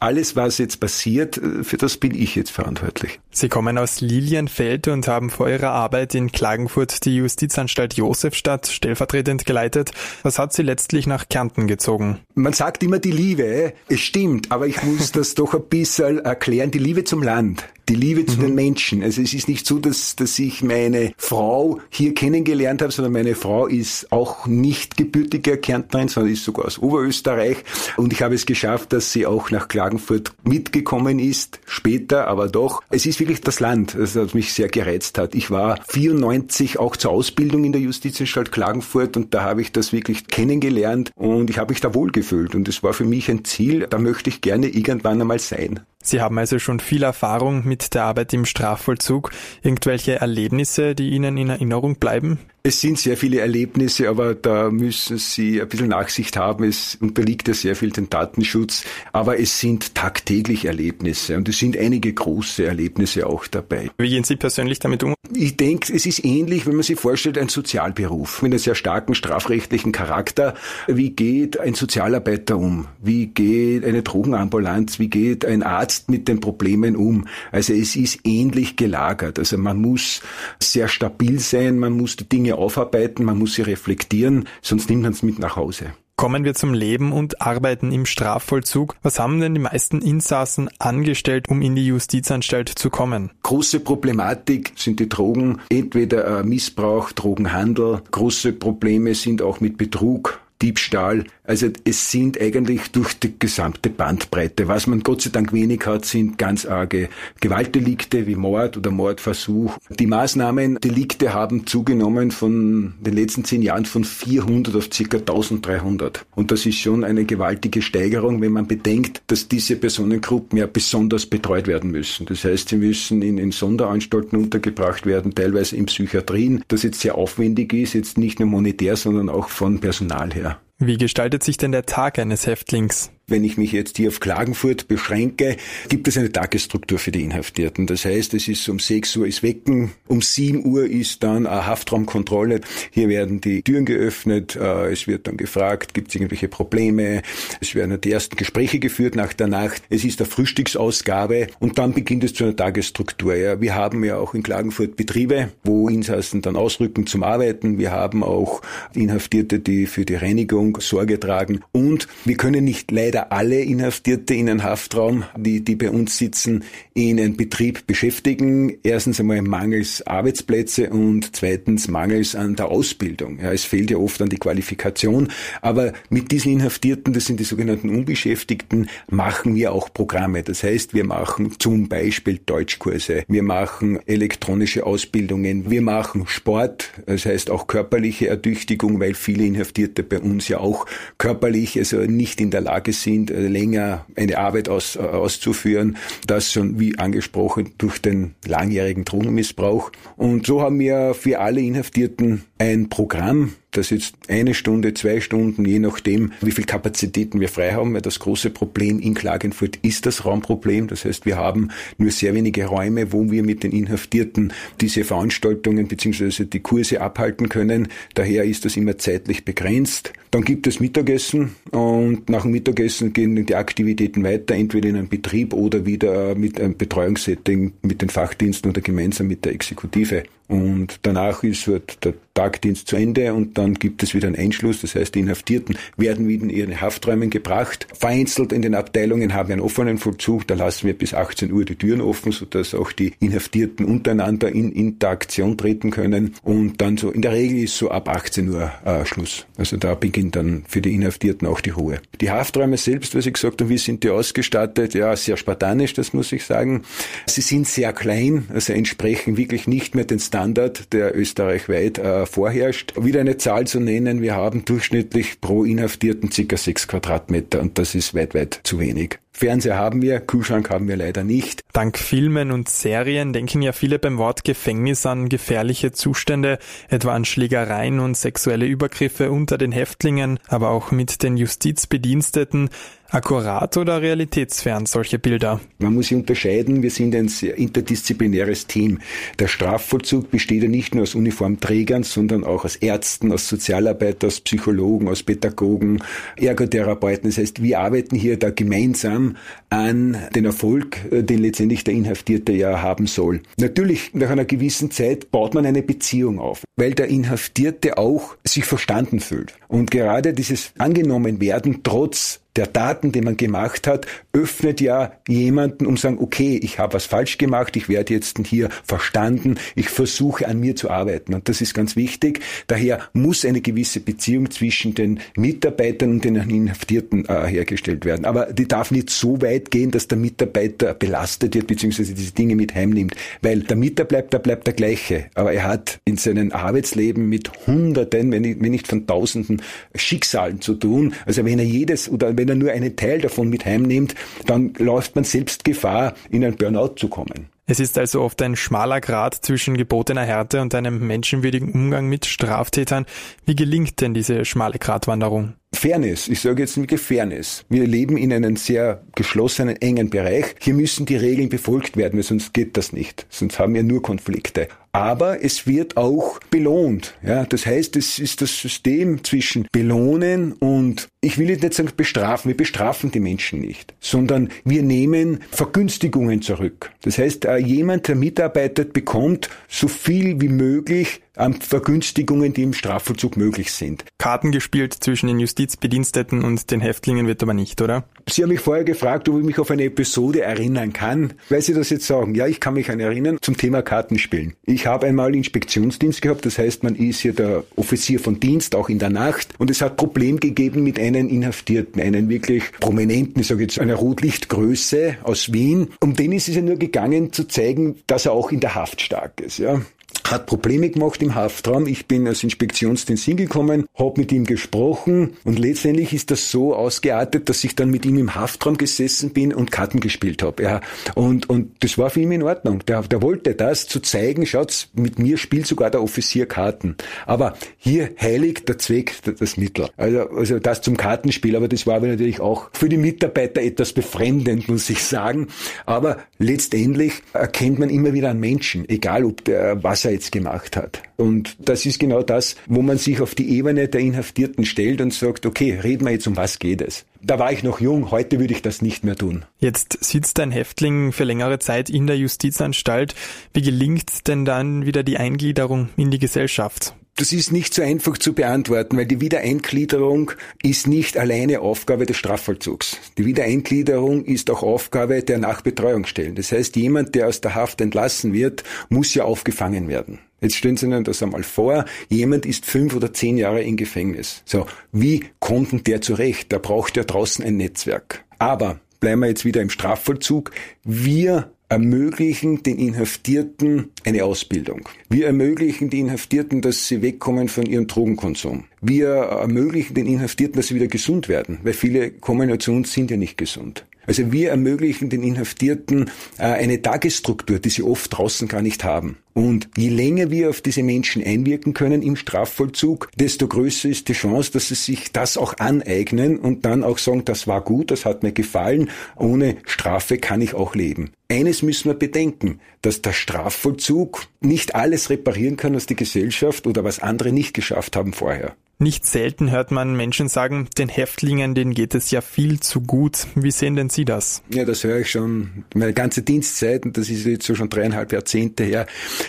alles, 0.00 0.36
was 0.36 0.56
jetzt 0.56 0.80
passiert, 0.80 1.36
äh, 1.36 1.64
für 1.64 1.76
das 1.76 1.98
bin 1.98 2.14
ich 2.14 2.34
jetzt 2.34 2.50
verantwortlich. 2.50 3.20
Sie 3.30 3.50
kommen 3.50 3.76
aus 3.76 4.00
Lilienfeld 4.00 4.88
und 4.88 5.06
haben 5.06 5.28
vor 5.28 5.50
Ihrer 5.50 5.70
Arbeit 5.70 6.14
in 6.14 6.32
Klagenfurt 6.32 7.04
die 7.04 7.16
Justizanstalt 7.16 7.92
Josef 7.94 8.37
Ingolstadt 8.38 8.68
stellvertretend 8.68 9.46
geleitet. 9.46 9.90
Was 10.22 10.38
hat 10.38 10.52
Sie 10.52 10.62
letztlich 10.62 11.08
nach 11.08 11.28
Kärnten 11.28 11.66
gezogen? 11.66 12.20
Man 12.34 12.52
sagt 12.52 12.84
immer 12.84 13.00
die 13.00 13.10
Liebe. 13.10 13.72
Es 13.88 14.00
stimmt, 14.00 14.52
aber 14.52 14.68
ich 14.68 14.80
muss 14.84 15.10
das 15.10 15.34
doch 15.34 15.54
ein 15.54 15.68
bisschen 15.68 16.20
erklären. 16.20 16.70
Die 16.70 16.78
Liebe 16.78 17.02
zum 17.02 17.22
Land 17.22 17.64
die 17.88 17.94
Liebe 17.94 18.26
zu 18.26 18.38
mhm. 18.38 18.42
den 18.42 18.54
Menschen. 18.54 19.02
Also 19.02 19.22
es 19.22 19.32
ist 19.34 19.48
nicht 19.48 19.66
so, 19.66 19.78
dass, 19.78 20.16
dass 20.16 20.38
ich 20.38 20.62
meine 20.62 21.12
Frau 21.16 21.80
hier 21.90 22.14
kennengelernt 22.14 22.82
habe, 22.82 22.92
sondern 22.92 23.12
meine 23.12 23.34
Frau 23.34 23.66
ist 23.66 24.12
auch 24.12 24.46
nicht 24.46 24.96
gebürtige 24.96 25.56
Kärntnerin, 25.56 26.08
sondern 26.08 26.32
ist 26.32 26.44
sogar 26.44 26.66
aus 26.66 26.78
Oberösterreich. 26.78 27.58
Und 27.96 28.12
ich 28.12 28.22
habe 28.22 28.34
es 28.34 28.46
geschafft, 28.46 28.92
dass 28.92 29.12
sie 29.12 29.26
auch 29.26 29.50
nach 29.50 29.68
Klagenfurt 29.68 30.32
mitgekommen 30.44 31.18
ist, 31.18 31.60
später, 31.66 32.28
aber 32.28 32.48
doch. 32.48 32.82
Es 32.90 33.06
ist 33.06 33.20
wirklich 33.20 33.40
das 33.40 33.60
Land, 33.60 33.96
das 33.98 34.34
mich 34.34 34.52
sehr 34.52 34.68
gereizt 34.68 35.18
hat. 35.18 35.34
Ich 35.34 35.50
war 35.50 35.78
94 35.88 36.78
auch 36.78 36.96
zur 36.96 37.12
Ausbildung 37.12 37.64
in 37.64 37.72
der 37.72 37.80
Justizanstalt 37.80 38.52
Klagenfurt 38.52 39.16
und 39.16 39.34
da 39.34 39.42
habe 39.42 39.62
ich 39.62 39.72
das 39.72 39.92
wirklich 39.92 40.26
kennengelernt 40.26 41.10
und 41.14 41.50
ich 41.50 41.58
habe 41.58 41.72
mich 41.72 41.80
da 41.80 41.94
wohlgefühlt. 41.94 42.54
Und 42.54 42.68
es 42.68 42.82
war 42.82 42.92
für 42.92 43.04
mich 43.04 43.30
ein 43.30 43.44
Ziel, 43.44 43.86
da 43.88 43.98
möchte 43.98 44.30
ich 44.30 44.40
gerne 44.40 44.68
irgendwann 44.68 45.20
einmal 45.20 45.38
sein. 45.38 45.80
Sie 46.02 46.20
haben 46.20 46.38
also 46.38 46.58
schon 46.58 46.80
viel 46.80 47.02
Erfahrung 47.02 47.66
mit 47.66 47.94
der 47.94 48.04
Arbeit 48.04 48.32
im 48.32 48.44
Strafvollzug. 48.44 49.30
Irgendwelche 49.62 50.20
Erlebnisse, 50.20 50.94
die 50.94 51.10
Ihnen 51.10 51.36
in 51.36 51.50
Erinnerung 51.50 51.96
bleiben? 51.96 52.38
Es 52.64 52.80
sind 52.80 52.98
sehr 52.98 53.16
viele 53.16 53.38
Erlebnisse, 53.38 54.08
aber 54.08 54.34
da 54.34 54.70
müssen 54.70 55.16
Sie 55.18 55.62
ein 55.62 55.68
bisschen 55.68 55.88
Nachsicht 55.88 56.36
haben. 56.36 56.64
Es 56.64 56.96
unterliegt 57.00 57.46
ja 57.46 57.54
sehr 57.54 57.76
viel 57.76 57.90
dem 57.90 58.10
Datenschutz, 58.10 58.84
aber 59.12 59.38
es 59.38 59.60
sind 59.60 59.94
tagtäglich 59.94 60.64
Erlebnisse 60.64 61.36
und 61.36 61.48
es 61.48 61.58
sind 61.58 61.76
einige 61.76 62.12
große 62.12 62.66
Erlebnisse 62.66 63.26
auch 63.26 63.46
dabei. 63.46 63.90
Wie 63.96 64.08
gehen 64.08 64.24
Sie 64.24 64.36
persönlich 64.36 64.80
damit 64.80 65.04
um? 65.04 65.14
Ich 65.34 65.56
denke, 65.56 65.94
es 65.94 66.04
ist 66.04 66.24
ähnlich, 66.24 66.66
wenn 66.66 66.74
man 66.74 66.82
sich 66.82 66.98
vorstellt, 66.98 67.38
ein 67.38 67.48
Sozialberuf 67.48 68.42
mit 68.42 68.52
einem 68.52 68.58
sehr 68.58 68.74
starken 68.74 69.14
strafrechtlichen 69.14 69.92
Charakter. 69.92 70.54
Wie 70.88 71.10
geht 71.10 71.60
ein 71.60 71.74
Sozialarbeiter 71.74 72.56
um? 72.56 72.86
Wie 73.00 73.26
geht 73.26 73.84
eine 73.84 74.02
Drogenambulanz? 74.02 74.98
Wie 74.98 75.08
geht 75.08 75.44
ein 75.44 75.62
Arzt 75.62 76.10
mit 76.10 76.28
den 76.28 76.40
Problemen 76.40 76.96
um? 76.96 77.26
Also 77.52 77.72
es 77.72 77.94
ist 77.94 78.20
ähnlich 78.24 78.76
gelagert. 78.76 79.38
Also 79.38 79.58
man 79.58 79.76
muss 79.80 80.22
sehr 80.60 80.88
stabil 80.88 81.38
sein, 81.38 81.78
man 81.78 81.92
muss 81.92 82.16
die 82.16 82.28
Dinge 82.28 82.47
aufarbeiten, 82.56 83.24
man 83.24 83.38
muss 83.38 83.54
sie 83.54 83.62
reflektieren, 83.62 84.48
sonst 84.62 84.88
nimmt 84.88 85.02
man 85.02 85.12
es 85.12 85.22
mit 85.22 85.38
nach 85.38 85.56
Hause. 85.56 85.92
Kommen 86.18 86.42
wir 86.42 86.54
zum 86.54 86.74
Leben 86.74 87.12
und 87.12 87.40
Arbeiten 87.42 87.92
im 87.92 88.04
Strafvollzug. 88.04 88.96
Was 89.02 89.20
haben 89.20 89.38
denn 89.38 89.54
die 89.54 89.60
meisten 89.60 90.02
Insassen 90.02 90.68
angestellt, 90.80 91.48
um 91.48 91.62
in 91.62 91.76
die 91.76 91.86
Justizanstalt 91.86 92.68
zu 92.68 92.90
kommen? 92.90 93.30
Große 93.44 93.78
Problematik 93.78 94.72
sind 94.74 94.98
die 94.98 95.08
Drogen, 95.08 95.60
entweder 95.70 96.42
Missbrauch, 96.42 97.12
Drogenhandel. 97.12 98.02
Große 98.10 98.52
Probleme 98.52 99.14
sind 99.14 99.42
auch 99.42 99.60
mit 99.60 99.78
Betrug, 99.78 100.40
Diebstahl. 100.62 101.24
Also 101.44 101.68
es 101.84 102.10
sind 102.10 102.40
eigentlich 102.40 102.90
durch 102.92 103.14
die 103.14 103.38
gesamte 103.38 103.90
Bandbreite. 103.90 104.68
Was 104.68 104.86
man 104.86 105.02
Gott 105.02 105.22
sei 105.22 105.30
Dank 105.30 105.52
wenig 105.52 105.86
hat, 105.86 106.04
sind 106.04 106.36
ganz 106.36 106.66
arge 106.66 107.08
Gewaltdelikte 107.40 108.26
wie 108.26 108.34
Mord 108.34 108.76
oder 108.76 108.90
Mordversuch. 108.90 109.78
Die 109.88 110.06
Maßnahmen, 110.06 110.78
Delikte 110.80 111.32
haben 111.32 111.66
zugenommen 111.66 112.30
von 112.32 112.94
den 113.00 113.14
letzten 113.14 113.44
zehn 113.44 113.62
Jahren 113.62 113.86
von 113.86 114.04
400 114.04 114.74
auf 114.76 114.88
circa 114.92 115.18
1300. 115.18 116.26
Und 116.34 116.50
das 116.50 116.66
ist 116.66 116.78
schon 116.78 117.04
eine 117.04 117.24
gewaltige 117.24 117.80
Steigerung, 117.80 118.40
wenn 118.40 118.52
man 118.52 118.66
bedenkt, 118.66 119.22
dass 119.28 119.48
diese 119.48 119.76
Personengruppen 119.76 120.58
ja 120.58 120.66
besonders 120.66 121.26
betreut 121.26 121.66
werden 121.66 121.90
müssen. 121.90 122.26
Das 122.26 122.44
heißt, 122.44 122.68
sie 122.68 122.76
müssen 122.76 123.22
in, 123.22 123.38
in 123.38 123.52
Sonderanstalten 123.52 124.38
untergebracht 124.38 125.06
werden, 125.06 125.34
teilweise 125.34 125.76
in 125.76 125.86
Psychiatrien, 125.86 126.64
das 126.68 126.82
jetzt 126.82 127.00
sehr 127.00 127.14
aufwendig 127.14 127.72
ist, 127.72 127.94
jetzt 127.94 128.18
nicht 128.18 128.40
nur 128.40 128.48
monetär, 128.48 128.96
sondern 128.96 129.28
auch 129.28 129.48
von 129.48 129.78
Personal 129.80 130.32
her. 130.32 130.47
Wie 130.80 130.96
gestaltet 130.96 131.42
sich 131.42 131.56
denn 131.56 131.72
der 131.72 131.86
Tag 131.86 132.20
eines 132.20 132.46
Häftlings? 132.46 133.10
Wenn 133.30 133.44
ich 133.44 133.58
mich 133.58 133.72
jetzt 133.72 133.98
hier 133.98 134.08
auf 134.08 134.20
Klagenfurt 134.20 134.88
beschränke, 134.88 135.58
gibt 135.90 136.08
es 136.08 136.16
eine 136.16 136.32
Tagesstruktur 136.32 136.98
für 136.98 137.12
die 137.12 137.24
Inhaftierten. 137.24 137.86
Das 137.86 138.06
heißt, 138.06 138.32
es 138.32 138.48
ist 138.48 138.66
um 138.70 138.78
6 138.78 139.16
Uhr 139.16 139.26
ist 139.26 139.42
Wecken, 139.42 139.90
um 140.06 140.22
7 140.22 140.64
Uhr 140.64 140.86
ist 140.86 141.22
dann 141.22 141.46
eine 141.46 141.66
Haftraumkontrolle. 141.66 142.62
Hier 142.90 143.10
werden 143.10 143.42
die 143.42 143.62
Türen 143.62 143.84
geöffnet, 143.84 144.56
äh, 144.56 144.90
es 144.90 145.06
wird 145.06 145.26
dann 145.26 145.36
gefragt, 145.36 145.92
gibt 145.92 146.08
es 146.08 146.14
irgendwelche 146.14 146.48
Probleme. 146.48 147.20
Es 147.60 147.74
werden 147.74 148.00
die 148.00 148.10
ersten 148.10 148.36
Gespräche 148.36 148.78
geführt 148.78 149.14
nach 149.14 149.34
der 149.34 149.48
Nacht. 149.48 149.82
Es 149.90 150.04
ist 150.04 150.22
eine 150.22 150.30
Frühstücksausgabe 150.30 151.48
und 151.58 151.76
dann 151.76 151.92
beginnt 151.92 152.24
es 152.24 152.32
zu 152.32 152.44
einer 152.44 152.56
Tagesstruktur. 152.56 153.34
Ja, 153.34 153.60
wir 153.60 153.74
haben 153.74 154.04
ja 154.04 154.16
auch 154.16 154.32
in 154.32 154.42
Klagenfurt 154.42 154.96
Betriebe, 154.96 155.50
wo 155.64 155.90
Insassen 155.90 156.40
dann 156.40 156.56
ausrücken 156.56 157.06
zum 157.06 157.22
Arbeiten. 157.22 157.78
Wir 157.78 157.90
haben 157.90 158.24
auch 158.24 158.62
Inhaftierte, 158.94 159.58
die 159.58 159.84
für 159.84 160.06
die 160.06 160.14
Reinigung 160.14 160.78
Sorge 160.80 161.20
tragen 161.20 161.60
und 161.72 162.08
wir 162.24 162.38
können 162.38 162.64
nicht 162.64 162.90
leider 162.90 163.17
leider 163.18 163.32
alle 163.32 163.60
Inhaftierte 163.60 164.34
in 164.34 164.48
einem 164.48 164.62
Haftraum, 164.62 165.24
die, 165.36 165.64
die 165.64 165.76
bei 165.76 165.90
uns 165.90 166.18
sitzen, 166.18 166.64
in 166.94 167.18
einen 167.18 167.36
Betrieb 167.36 167.86
beschäftigen. 167.86 168.78
Erstens 168.82 169.20
einmal 169.20 169.42
mangels 169.42 170.06
Arbeitsplätze 170.06 170.90
und 170.90 171.34
zweitens 171.34 171.88
mangels 171.88 172.34
an 172.34 172.56
der 172.56 172.68
Ausbildung. 172.68 173.38
Ja, 173.40 173.52
es 173.52 173.64
fehlt 173.64 173.90
ja 173.90 173.96
oft 173.96 174.20
an 174.22 174.28
die 174.28 174.38
Qualifikation. 174.38 175.28
Aber 175.62 175.92
mit 176.10 176.30
diesen 176.30 176.52
Inhaftierten, 176.52 177.12
das 177.12 177.26
sind 177.26 177.40
die 177.40 177.44
sogenannten 177.44 177.88
Unbeschäftigten, 177.90 178.88
machen 179.10 179.54
wir 179.54 179.72
auch 179.72 179.92
Programme. 179.92 180.42
Das 180.42 180.62
heißt, 180.62 180.94
wir 180.94 181.04
machen 181.04 181.58
zum 181.58 181.88
Beispiel 181.88 182.40
Deutschkurse, 182.44 183.24
wir 183.28 183.42
machen 183.42 183.98
elektronische 184.06 184.86
Ausbildungen, 184.86 185.70
wir 185.70 185.82
machen 185.82 186.26
Sport, 186.26 186.92
das 187.06 187.26
heißt 187.26 187.50
auch 187.50 187.66
körperliche 187.66 188.28
Ertüchtigung, 188.28 189.00
weil 189.00 189.14
viele 189.14 189.44
Inhaftierte 189.44 190.02
bei 190.02 190.20
uns 190.20 190.48
ja 190.48 190.58
auch 190.58 190.86
körperlich 191.18 191.78
also 191.78 191.98
nicht 191.98 192.40
in 192.40 192.50
der 192.50 192.60
Lage 192.60 192.92
sind, 192.92 193.07
sind, 193.08 193.30
äh, 193.30 193.48
länger 193.48 194.04
eine 194.16 194.38
Arbeit 194.38 194.68
aus, 194.68 194.96
äh, 194.96 195.00
auszuführen. 195.00 195.96
Das 196.26 196.52
schon, 196.52 196.78
wie 196.78 196.98
angesprochen, 196.98 197.72
durch 197.78 198.00
den 198.00 198.34
langjährigen 198.46 199.04
Drogenmissbrauch. 199.04 199.90
Und 200.16 200.46
so 200.46 200.60
haben 200.60 200.78
wir 200.78 201.14
für 201.14 201.40
alle 201.40 201.60
Inhaftierten 201.60 202.44
ein 202.58 202.88
Programm, 202.88 203.54
das 203.70 203.90
jetzt 203.90 204.14
eine 204.28 204.54
Stunde, 204.54 204.94
zwei 204.94 205.20
Stunden, 205.20 205.64
je 205.64 205.78
nachdem, 205.78 206.32
wie 206.40 206.52
viel 206.52 206.64
Kapazitäten 206.64 207.40
wir 207.40 207.48
frei 207.48 207.72
haben, 207.72 207.94
weil 207.94 208.00
das 208.00 208.18
große 208.18 208.50
Problem 208.50 208.98
in 208.98 209.14
Klagenfurt 209.14 209.76
ist 209.82 210.06
das 210.06 210.24
Raumproblem. 210.24 210.88
Das 210.88 211.04
heißt, 211.04 211.26
wir 211.26 211.36
haben 211.36 211.68
nur 211.98 212.10
sehr 212.10 212.34
wenige 212.34 212.66
Räume, 212.66 213.12
wo 213.12 213.30
wir 213.30 213.42
mit 213.42 213.62
den 213.62 213.72
Inhaftierten 213.72 214.52
diese 214.80 215.04
Veranstaltungen 215.04 215.86
bzw. 215.86 216.44
die 216.44 216.60
Kurse 216.60 217.00
abhalten 217.00 217.48
können. 217.48 217.88
Daher 218.14 218.44
ist 218.44 218.64
das 218.64 218.76
immer 218.76 218.96
zeitlich 218.98 219.44
begrenzt. 219.44 220.12
Dann 220.30 220.44
gibt 220.44 220.66
es 220.66 220.80
Mittagessen 220.80 221.54
und 221.70 222.28
nach 222.28 222.42
dem 222.42 222.52
Mittagessen 222.52 223.12
gehen 223.12 223.46
die 223.46 223.54
Aktivitäten 223.54 224.24
weiter, 224.24 224.54
entweder 224.54 224.88
in 224.88 224.96
einem 224.96 225.08
Betrieb 225.08 225.54
oder 225.54 225.86
wieder 225.86 226.34
mit 226.34 226.60
einem 226.60 226.76
Betreuungssetting 226.76 227.72
mit 227.82 228.02
den 228.02 228.10
Fachdiensten 228.10 228.70
oder 228.70 228.80
gemeinsam 228.80 229.26
mit 229.26 229.44
der 229.44 229.52
Exekutive. 229.52 230.24
Und 230.48 231.00
danach 231.02 231.42
ist 231.42 231.66
halt 231.66 232.04
der 232.04 232.14
Tagdienst 232.32 232.88
zu 232.88 232.96
Ende 232.96 233.34
und 233.34 233.58
dann 233.58 233.74
gibt 233.74 234.02
es 234.02 234.14
wieder 234.14 234.28
einen 234.28 234.36
Einschluss. 234.36 234.80
Das 234.80 234.94
heißt, 234.94 235.14
die 235.14 235.20
Inhaftierten 235.20 235.76
werden 235.96 236.26
wieder 236.26 236.44
in 236.44 236.50
ihre 236.50 236.80
Hafträume 236.80 237.28
gebracht. 237.28 237.86
Vereinzelt 237.92 238.52
in 238.52 238.62
den 238.62 238.74
Abteilungen 238.74 239.34
haben 239.34 239.48
wir 239.48 239.54
einen 239.54 239.62
offenen 239.62 239.98
Vollzug. 239.98 240.46
Da 240.46 240.54
lassen 240.54 240.86
wir 240.86 240.96
bis 240.96 241.12
18 241.12 241.52
Uhr 241.52 241.64
die 241.64 241.76
Türen 241.76 242.00
offen, 242.00 242.32
sodass 242.32 242.74
auch 242.74 242.92
die 242.92 243.12
Inhaftierten 243.20 243.84
untereinander 243.84 244.50
in 244.50 244.72
Interaktion 244.72 245.58
treten 245.58 245.90
können. 245.90 246.34
Und 246.42 246.80
dann 246.80 246.96
so, 246.96 247.10
in 247.10 247.22
der 247.22 247.32
Regel 247.32 247.64
ist 247.64 247.76
so 247.76 247.90
ab 247.90 248.08
18 248.08 248.48
Uhr 248.48 248.72
äh, 248.84 249.04
Schluss. 249.04 249.44
Also 249.58 249.76
da 249.76 249.96
beginnt 249.96 250.36
dann 250.36 250.64
für 250.66 250.80
die 250.80 250.94
Inhaftierten 250.94 251.46
auch 251.46 251.60
die 251.60 251.70
Ruhe. 251.70 252.00
Die 252.22 252.30
Hafträume 252.30 252.78
selbst, 252.78 253.14
was 253.14 253.26
ich 253.26 253.34
gesagt 253.34 253.60
habe, 253.60 253.68
wie 253.68 253.78
sind 253.78 254.02
die 254.02 254.10
ausgestattet? 254.10 254.94
Ja, 254.94 255.14
sehr 255.14 255.36
spartanisch, 255.36 255.92
das 255.92 256.14
muss 256.14 256.32
ich 256.32 256.44
sagen. 256.44 256.84
Sie 257.26 257.42
sind 257.42 257.66
sehr 257.66 257.92
klein, 257.92 258.46
also 258.54 258.72
entsprechen 258.72 259.36
wirklich 259.36 259.66
nicht 259.66 259.94
mehr 259.94 260.04
den 260.04 260.20
Standards 260.20 260.37
Standard, 260.38 260.92
der 260.92 261.16
österreichweit 261.16 261.98
äh, 261.98 262.24
vorherrscht. 262.24 262.92
Wieder 262.96 263.18
eine 263.20 263.38
Zahl 263.38 263.66
zu 263.66 263.80
nennen, 263.80 264.22
wir 264.22 264.36
haben 264.36 264.64
durchschnittlich 264.64 265.40
pro 265.40 265.64
Inhaftierten 265.64 266.30
circa 266.30 266.56
sechs 266.56 266.86
Quadratmeter 266.86 267.60
und 267.60 267.76
das 267.76 267.96
ist 267.96 268.14
weit, 268.14 268.36
weit 268.36 268.60
zu 268.62 268.78
wenig. 268.78 269.18
Fernseher 269.38 269.76
haben 269.76 270.02
wir, 270.02 270.18
Kühlschrank 270.18 270.68
haben 270.68 270.88
wir 270.88 270.96
leider 270.96 271.22
nicht. 271.22 271.62
Dank 271.72 271.96
Filmen 271.96 272.50
und 272.50 272.68
Serien 272.68 273.32
denken 273.32 273.62
ja 273.62 273.70
viele 273.70 274.00
beim 274.00 274.18
Wort 274.18 274.42
Gefängnis 274.42 275.06
an 275.06 275.28
gefährliche 275.28 275.92
Zustände, 275.92 276.58
etwa 276.88 277.14
an 277.14 277.24
Schlägereien 277.24 278.00
und 278.00 278.16
sexuelle 278.16 278.66
Übergriffe 278.66 279.30
unter 279.30 279.56
den 279.56 279.70
Häftlingen, 279.70 280.40
aber 280.48 280.70
auch 280.70 280.90
mit 280.90 281.22
den 281.22 281.36
Justizbediensteten. 281.36 282.68
Akkurat 283.10 283.74
oder 283.78 284.02
realitätsfern 284.02 284.84
solche 284.84 285.18
Bilder? 285.18 285.60
Man 285.78 285.94
muss 285.94 286.08
hier 286.08 286.18
unterscheiden, 286.18 286.82
wir 286.82 286.90
sind 286.90 287.14
ein 287.14 287.28
sehr 287.28 287.56
interdisziplinäres 287.56 288.66
Team. 288.66 288.98
Der 289.38 289.48
Strafvollzug 289.48 290.30
besteht 290.30 290.62
ja 290.62 290.68
nicht 290.68 290.94
nur 290.94 291.04
aus 291.04 291.14
Uniformträgern, 291.14 292.02
sondern 292.02 292.44
auch 292.44 292.66
aus 292.66 292.76
Ärzten, 292.76 293.32
aus 293.32 293.48
Sozialarbeitern, 293.48 294.28
aus 294.28 294.40
Psychologen, 294.40 295.08
aus 295.08 295.22
Pädagogen, 295.22 296.02
Ergotherapeuten. 296.36 297.30
Das 297.30 297.38
heißt, 297.38 297.62
wir 297.62 297.80
arbeiten 297.80 298.14
hier 298.14 298.38
da 298.38 298.50
gemeinsam 298.50 299.27
an 299.70 300.16
den 300.34 300.44
Erfolg, 300.44 300.98
äh, 301.10 301.22
den 301.22 301.40
letztendlich 301.40 301.84
der 301.84 301.94
Inhaftierte 301.94 302.52
ja 302.52 302.82
haben 302.82 303.06
soll. 303.06 303.42
Natürlich, 303.58 304.14
nach 304.14 304.30
einer 304.30 304.44
gewissen 304.44 304.90
Zeit 304.90 305.30
baut 305.30 305.54
man 305.54 305.66
eine 305.66 305.82
Beziehung 305.82 306.38
auf, 306.38 306.64
weil 306.76 306.94
der 306.94 307.08
Inhaftierte 307.08 307.98
auch 307.98 308.36
sich 308.46 308.64
verstanden 308.64 309.20
fühlt. 309.20 309.54
Und 309.68 309.90
gerade 309.90 310.32
dieses 310.32 310.72
angenommen 310.78 311.40
werden 311.40 311.80
trotz 311.82 312.40
der 312.58 312.66
Daten, 312.66 313.12
die 313.12 313.20
man 313.20 313.36
gemacht 313.36 313.86
hat, 313.86 314.06
öffnet 314.32 314.80
ja 314.80 315.12
jemanden, 315.28 315.86
um 315.86 315.96
zu 315.96 316.02
sagen, 316.02 316.18
okay, 316.18 316.58
ich 316.60 316.80
habe 316.80 316.94
was 316.94 317.06
falsch 317.06 317.38
gemacht, 317.38 317.76
ich 317.76 317.88
werde 317.88 318.12
jetzt 318.12 318.36
hier 318.44 318.68
verstanden, 318.82 319.58
ich 319.76 319.88
versuche 319.88 320.48
an 320.48 320.58
mir 320.58 320.74
zu 320.74 320.90
arbeiten. 320.90 321.34
Und 321.34 321.48
das 321.48 321.60
ist 321.60 321.72
ganz 321.72 321.94
wichtig. 321.94 322.40
Daher 322.66 322.98
muss 323.12 323.44
eine 323.44 323.60
gewisse 323.60 324.00
Beziehung 324.00 324.50
zwischen 324.50 324.94
den 324.94 325.20
Mitarbeitern 325.36 326.10
und 326.10 326.24
den 326.24 326.34
Inhaftierten 326.34 327.26
äh, 327.26 327.46
hergestellt 327.46 328.04
werden. 328.04 328.24
Aber 328.24 328.46
die 328.52 328.66
darf 328.66 328.90
nicht 328.90 329.10
so 329.10 329.40
weit 329.40 329.70
gehen, 329.70 329.92
dass 329.92 330.08
der 330.08 330.18
Mitarbeiter 330.18 330.94
belastet 330.94 331.54
wird, 331.54 331.68
beziehungsweise 331.68 332.12
diese 332.12 332.32
Dinge 332.32 332.56
mit 332.56 332.74
heimnimmt. 332.74 333.14
Weil 333.40 333.60
der 333.60 333.76
Mitarbeiter 333.76 334.40
bleibt 334.40 334.66
der 334.66 334.74
gleiche. 334.74 335.26
Aber 335.36 335.52
er 335.52 335.62
hat 335.62 336.00
in 336.04 336.16
seinem 336.16 336.50
Arbeitsleben 336.50 337.28
mit 337.28 337.68
Hunderten, 337.68 338.32
wenn 338.32 338.42
nicht 338.42 338.88
von 338.88 339.06
Tausenden 339.06 339.62
Schicksalen 339.94 340.60
zu 340.60 340.74
tun. 340.74 341.14
Also 341.24 341.44
wenn 341.44 341.60
er 341.60 341.64
jedes 341.64 342.08
oder 342.08 342.36
wenn 342.36 342.47
wenn 342.48 342.56
er 342.56 342.64
nur 342.64 342.72
einen 342.72 342.96
Teil 342.96 343.20
davon 343.20 343.48
mit 343.48 343.64
heimnimmt, 343.64 344.14
dann 344.46 344.72
läuft 344.78 345.14
man 345.14 345.24
selbst 345.24 345.64
Gefahr, 345.64 346.14
in 346.30 346.44
ein 346.44 346.56
Burnout 346.56 346.94
zu 346.96 347.08
kommen. 347.08 347.50
Es 347.70 347.80
ist 347.80 347.98
also 347.98 348.22
oft 348.22 348.40
ein 348.40 348.56
schmaler 348.56 349.02
Grad 349.02 349.34
zwischen 349.34 349.76
gebotener 349.76 350.24
Härte 350.24 350.62
und 350.62 350.74
einem 350.74 351.06
menschenwürdigen 351.06 351.70
Umgang 351.70 352.08
mit 352.08 352.24
Straftätern. 352.24 353.04
Wie 353.44 353.54
gelingt 353.54 354.00
denn 354.00 354.14
diese 354.14 354.46
schmale 354.46 354.78
Gratwanderung? 354.78 355.52
Fairness, 355.74 356.28
ich 356.28 356.40
sage 356.40 356.62
jetzt 356.62 356.78
wirklich 356.78 356.98
Fairness. 356.98 357.66
Wir 357.68 357.86
leben 357.86 358.16
in 358.16 358.32
einem 358.32 358.56
sehr 358.56 359.02
geschlossenen, 359.14 359.76
engen 359.76 360.08
Bereich. 360.08 360.54
Hier 360.60 360.72
müssen 360.72 361.04
die 361.04 361.16
Regeln 361.16 361.50
befolgt 361.50 361.98
werden, 361.98 362.16
weil 362.16 362.22
sonst 362.22 362.54
geht 362.54 362.78
das 362.78 362.94
nicht. 362.94 363.26
Sonst 363.28 363.58
haben 363.58 363.74
wir 363.74 363.82
nur 363.82 364.00
Konflikte 364.00 364.68
aber 364.98 365.44
es 365.44 365.64
wird 365.68 365.96
auch 365.96 366.40
belohnt. 366.50 367.14
Ja, 367.22 367.44
das 367.44 367.66
heißt, 367.66 367.94
es 367.94 368.18
ist 368.18 368.42
das 368.42 368.60
System 368.60 369.22
zwischen 369.22 369.68
belohnen 369.70 370.54
und 370.54 371.06
ich 371.20 371.38
will 371.38 371.50
jetzt 371.50 371.62
nicht 371.62 371.74
sagen 371.74 371.90
bestrafen, 371.96 372.48
wir 372.48 372.56
bestrafen 372.56 373.12
die 373.12 373.20
Menschen 373.20 373.60
nicht, 373.60 373.94
sondern 374.00 374.48
wir 374.64 374.82
nehmen 374.82 375.38
Vergünstigungen 375.52 376.42
zurück. 376.42 376.90
Das 377.02 377.16
heißt, 377.16 377.44
äh, 377.44 377.58
jemand, 377.58 378.08
der 378.08 378.16
mitarbeitet, 378.16 378.92
bekommt 378.92 379.50
so 379.68 379.86
viel 379.86 380.40
wie 380.40 380.48
möglich 380.48 381.20
an 381.38 381.54
Vergünstigungen, 381.54 382.52
die 382.52 382.62
im 382.62 382.72
Strafvollzug 382.72 383.36
möglich 383.36 383.72
sind. 383.72 384.04
Karten 384.18 384.52
gespielt 384.52 384.94
zwischen 384.94 385.28
den 385.28 385.38
Justizbediensteten 385.38 386.44
und 386.44 386.70
den 386.70 386.80
Häftlingen 386.80 387.26
wird 387.26 387.42
aber 387.42 387.54
nicht, 387.54 387.80
oder? 387.80 388.04
Sie 388.28 388.42
haben 388.42 388.50
mich 388.50 388.60
vorher 388.60 388.84
gefragt, 388.84 389.28
ob 389.28 389.38
ich 389.38 389.44
mich 389.44 389.58
auf 389.58 389.70
eine 389.70 389.84
Episode 389.84 390.42
erinnern 390.42 390.92
kann, 390.92 391.34
weil 391.48 391.62
Sie 391.62 391.74
das 391.74 391.90
jetzt 391.90 392.06
sagen. 392.06 392.34
Ja, 392.34 392.46
ich 392.46 392.60
kann 392.60 392.74
mich 392.74 392.90
an 392.90 393.00
erinnern 393.00 393.38
zum 393.40 393.56
Thema 393.56 393.82
Kartenspielen. 393.82 394.54
Ich 394.66 394.86
habe 394.86 395.06
einmal 395.06 395.34
Inspektionsdienst 395.34 396.22
gehabt, 396.22 396.44
das 396.44 396.58
heißt, 396.58 396.82
man 396.82 396.94
ist 396.94 397.20
hier 397.20 397.32
der 397.32 397.64
Offizier 397.76 398.20
von 398.20 398.40
Dienst, 398.40 398.74
auch 398.74 398.88
in 398.88 398.98
der 398.98 399.10
Nacht, 399.10 399.54
und 399.58 399.70
es 399.70 399.80
hat 399.80 399.96
Problem 399.96 400.40
gegeben 400.40 400.82
mit 400.82 400.98
einem 400.98 401.28
Inhaftierten, 401.28 402.02
einen 402.02 402.28
wirklich 402.28 402.64
prominenten, 402.80 403.40
ich 403.40 403.46
sage 403.48 403.62
jetzt 403.62 403.78
einer 403.78 403.94
Rotlichtgröße 403.94 405.16
aus 405.22 405.52
Wien. 405.52 405.88
Um 406.00 406.14
den 406.14 406.32
ist 406.32 406.48
es 406.48 406.56
ja 406.56 406.62
nur 406.62 406.76
gegangen, 406.76 407.32
zu 407.32 407.46
zeigen, 407.46 407.96
dass 408.06 408.26
er 408.26 408.32
auch 408.32 408.52
in 408.52 408.60
der 408.60 408.74
Haft 408.74 409.00
stark 409.00 409.40
ist. 409.40 409.58
Ja 409.58 409.80
hat 410.30 410.46
Probleme 410.46 410.90
gemacht 410.90 411.22
im 411.22 411.34
Haftraum. 411.34 411.86
Ich 411.86 412.06
bin 412.06 412.26
als 412.26 412.42
Inspektionsdienst 412.42 413.24
hingekommen, 413.24 413.86
habe 413.98 414.20
mit 414.20 414.32
ihm 414.32 414.44
gesprochen 414.44 415.36
und 415.44 415.58
letztendlich 415.58 416.12
ist 416.12 416.30
das 416.30 416.50
so 416.50 416.74
ausgeartet, 416.74 417.48
dass 417.48 417.64
ich 417.64 417.74
dann 417.74 417.90
mit 417.90 418.04
ihm 418.06 418.18
im 418.18 418.34
Haftraum 418.34 418.76
gesessen 418.76 419.30
bin 419.30 419.54
und 419.54 419.70
Karten 419.70 420.00
gespielt 420.00 420.42
habe. 420.42 420.62
Ja. 420.62 420.80
Und, 421.14 421.48
und 421.48 421.82
das 421.82 421.98
war 421.98 422.10
für 422.10 422.20
ihn 422.20 422.32
in 422.32 422.42
Ordnung. 422.42 422.84
Der, 422.86 423.02
der 423.02 423.22
wollte 423.22 423.54
das 423.54 423.86
zu 423.86 424.00
zeigen, 424.00 424.46
schaut, 424.46 424.88
mit 424.94 425.18
mir 425.18 425.38
spielt 425.38 425.66
sogar 425.66 425.90
der 425.90 426.02
Offizier 426.02 426.46
Karten. 426.46 426.96
Aber 427.26 427.54
hier 427.76 428.10
heiligt 428.20 428.68
der 428.68 428.78
Zweck 428.78 429.14
das 429.38 429.56
Mittel. 429.56 429.88
Also, 429.96 430.28
also 430.30 430.58
das 430.58 430.82
zum 430.82 430.96
Kartenspiel, 430.96 431.56
aber 431.56 431.68
das 431.68 431.86
war 431.86 431.96
aber 431.96 432.08
natürlich 432.08 432.40
auch 432.40 432.70
für 432.72 432.88
die 432.88 432.96
Mitarbeiter 432.96 433.62
etwas 433.62 433.92
befremdend, 433.92 434.68
muss 434.68 434.90
ich 434.90 435.02
sagen. 435.02 435.48
Aber 435.86 436.18
letztendlich 436.38 437.14
erkennt 437.32 437.78
man 437.78 437.90
immer 437.90 438.12
wieder 438.12 438.30
einen 438.30 438.40
Menschen, 438.40 438.88
egal 438.88 439.24
ob 439.24 439.44
der, 439.44 439.82
was 439.82 440.04
er 440.04 440.17
jetzt 440.18 440.32
gemacht 440.32 440.76
hat. 440.76 441.02
Und 441.16 441.56
das 441.60 441.86
ist 441.86 442.00
genau 442.00 442.22
das, 442.22 442.56
wo 442.66 442.82
man 442.82 442.98
sich 442.98 443.20
auf 443.20 443.34
die 443.34 443.56
Ebene 443.56 443.88
der 443.88 444.00
Inhaftierten 444.00 444.64
stellt 444.64 445.00
und 445.00 445.14
sagt, 445.14 445.46
okay, 445.46 445.78
reden 445.82 446.04
wir 446.04 446.12
jetzt, 446.12 446.26
um 446.26 446.36
was 446.36 446.58
geht 446.58 446.82
es. 446.82 447.06
Da 447.22 447.38
war 447.38 447.52
ich 447.52 447.62
noch 447.62 447.80
jung, 447.80 448.10
heute 448.10 448.40
würde 448.40 448.54
ich 448.54 448.62
das 448.62 448.82
nicht 448.82 449.04
mehr 449.04 449.16
tun. 449.16 449.44
Jetzt 449.60 449.98
sitzt 450.04 450.38
ein 450.40 450.50
Häftling 450.50 451.12
für 451.12 451.24
längere 451.24 451.58
Zeit 451.58 451.88
in 451.88 452.06
der 452.06 452.18
Justizanstalt. 452.18 453.14
Wie 453.52 453.62
gelingt 453.62 454.26
denn 454.28 454.44
dann 454.44 454.86
wieder 454.86 455.02
die 455.02 455.16
Eingliederung 455.16 455.88
in 455.96 456.10
die 456.10 456.18
Gesellschaft? 456.18 456.94
Das 457.18 457.32
ist 457.32 457.50
nicht 457.50 457.74
so 457.74 457.82
einfach 457.82 458.16
zu 458.16 458.32
beantworten, 458.32 458.96
weil 458.96 459.04
die 459.04 459.20
Wiedereingliederung 459.20 460.30
ist 460.62 460.86
nicht 460.86 461.18
alleine 461.18 461.58
Aufgabe 461.58 462.06
des 462.06 462.16
Strafvollzugs. 462.16 462.98
Die 463.18 463.26
Wiedereingliederung 463.26 464.24
ist 464.24 464.48
auch 464.52 464.62
Aufgabe 464.62 465.24
der 465.24 465.38
Nachbetreuungsstellen. 465.38 466.36
Das 466.36 466.52
heißt, 466.52 466.76
jemand, 466.76 467.16
der 467.16 467.26
aus 467.26 467.40
der 467.40 467.56
Haft 467.56 467.80
entlassen 467.80 468.32
wird, 468.34 468.62
muss 468.88 469.14
ja 469.14 469.24
aufgefangen 469.24 469.88
werden. 469.88 470.20
Jetzt 470.40 470.54
stellen 470.54 470.76
Sie 470.76 470.88
sich 470.88 471.02
das 471.02 471.20
einmal 471.20 471.42
vor, 471.42 471.86
jemand 472.08 472.46
ist 472.46 472.64
fünf 472.64 472.94
oder 472.94 473.12
zehn 473.12 473.36
Jahre 473.36 473.64
im 473.64 473.76
Gefängnis. 473.76 474.42
So, 474.44 474.66
wie 474.92 475.24
kommt 475.40 475.72
denn 475.72 475.82
der 475.82 476.00
zurecht? 476.00 476.52
Da 476.52 476.58
braucht 476.58 476.96
ja 476.96 477.02
draußen 477.02 477.44
ein 477.44 477.56
Netzwerk. 477.56 478.24
Aber 478.38 478.78
bleiben 479.00 479.22
wir 479.22 479.28
jetzt 479.28 479.44
wieder 479.44 479.60
im 479.60 479.70
Strafvollzug. 479.70 480.52
Wir 480.84 481.50
ermöglichen 481.68 482.62
den 482.62 482.78
Inhaftierten 482.78 483.90
eine 484.04 484.24
Ausbildung. 484.24 484.88
Wir 485.10 485.26
ermöglichen 485.26 485.90
den 485.90 486.06
Inhaftierten, 486.06 486.62
dass 486.62 486.88
sie 486.88 487.02
wegkommen 487.02 487.48
von 487.48 487.66
ihrem 487.66 487.86
Drogenkonsum. 487.86 488.64
Wir 488.80 489.08
ermöglichen 489.08 489.94
den 489.94 490.06
Inhaftierten, 490.06 490.56
dass 490.56 490.68
sie 490.68 490.74
wieder 490.74 490.86
gesund 490.86 491.28
werden, 491.28 491.58
weil 491.62 491.74
viele 491.74 492.10
kommen 492.10 492.48
ja 492.48 492.58
zu 492.58 492.72
uns, 492.72 492.92
sind 492.92 493.10
ja 493.10 493.16
nicht 493.16 493.36
gesund. 493.36 493.84
Also 494.08 494.32
wir 494.32 494.48
ermöglichen 494.48 495.10
den 495.10 495.22
Inhaftierten 495.22 496.10
äh, 496.38 496.44
eine 496.44 496.80
Tagesstruktur, 496.80 497.58
die 497.58 497.68
sie 497.68 497.82
oft 497.82 498.16
draußen 498.16 498.48
gar 498.48 498.62
nicht 498.62 498.82
haben. 498.82 499.18
Und 499.34 499.68
je 499.76 499.90
länger 499.90 500.30
wir 500.30 500.48
auf 500.48 500.62
diese 500.62 500.82
Menschen 500.82 501.22
einwirken 501.22 501.74
können 501.74 502.00
im 502.00 502.16
Strafvollzug, 502.16 503.10
desto 503.16 503.46
größer 503.46 503.90
ist 503.90 504.08
die 504.08 504.14
Chance, 504.14 504.50
dass 504.52 504.68
sie 504.68 504.76
sich 504.76 505.12
das 505.12 505.36
auch 505.36 505.58
aneignen 505.58 506.38
und 506.38 506.64
dann 506.64 506.84
auch 506.84 506.96
sagen, 506.96 507.26
das 507.26 507.46
war 507.46 507.60
gut, 507.60 507.90
das 507.90 508.06
hat 508.06 508.22
mir 508.22 508.32
gefallen, 508.32 508.88
ohne 509.14 509.58
Strafe 509.66 510.16
kann 510.16 510.40
ich 510.40 510.54
auch 510.54 510.74
leben. 510.74 511.10
Eines 511.28 511.60
müssen 511.60 511.90
wir 511.90 511.94
bedenken, 511.94 512.60
dass 512.80 513.02
der 513.02 513.12
Strafvollzug 513.12 514.24
nicht 514.40 514.74
alles 514.74 515.10
reparieren 515.10 515.58
kann, 515.58 515.74
was 515.74 515.84
die 515.84 515.96
Gesellschaft 515.96 516.66
oder 516.66 516.82
was 516.82 517.00
andere 517.00 517.30
nicht 517.30 517.52
geschafft 517.52 517.94
haben 517.94 518.14
vorher. 518.14 518.56
Nicht 518.80 519.06
selten 519.06 519.50
hört 519.50 519.72
man 519.72 519.96
Menschen 519.96 520.28
sagen, 520.28 520.68
den 520.78 520.88
Häftlingen, 520.88 521.56
denen 521.56 521.74
geht 521.74 521.96
es 521.96 522.12
ja 522.12 522.20
viel 522.20 522.60
zu 522.60 522.80
gut. 522.80 523.26
Wie 523.34 523.50
sehen 523.50 523.74
denn 523.74 523.90
Sie 523.90 524.04
das? 524.04 524.40
Ja, 524.50 524.64
das 524.64 524.84
höre 524.84 525.00
ich 525.00 525.10
schon 525.10 525.64
meine 525.74 525.92
ganze 525.92 526.22
Dienstzeit 526.22 526.86
und 526.86 526.96
das 526.96 527.10
ist 527.10 527.26
jetzt 527.26 527.44
so 527.44 527.56
schon 527.56 527.70
dreieinhalb 527.70 528.12
Jahrzehnte 528.12 528.62
her. 528.62 528.86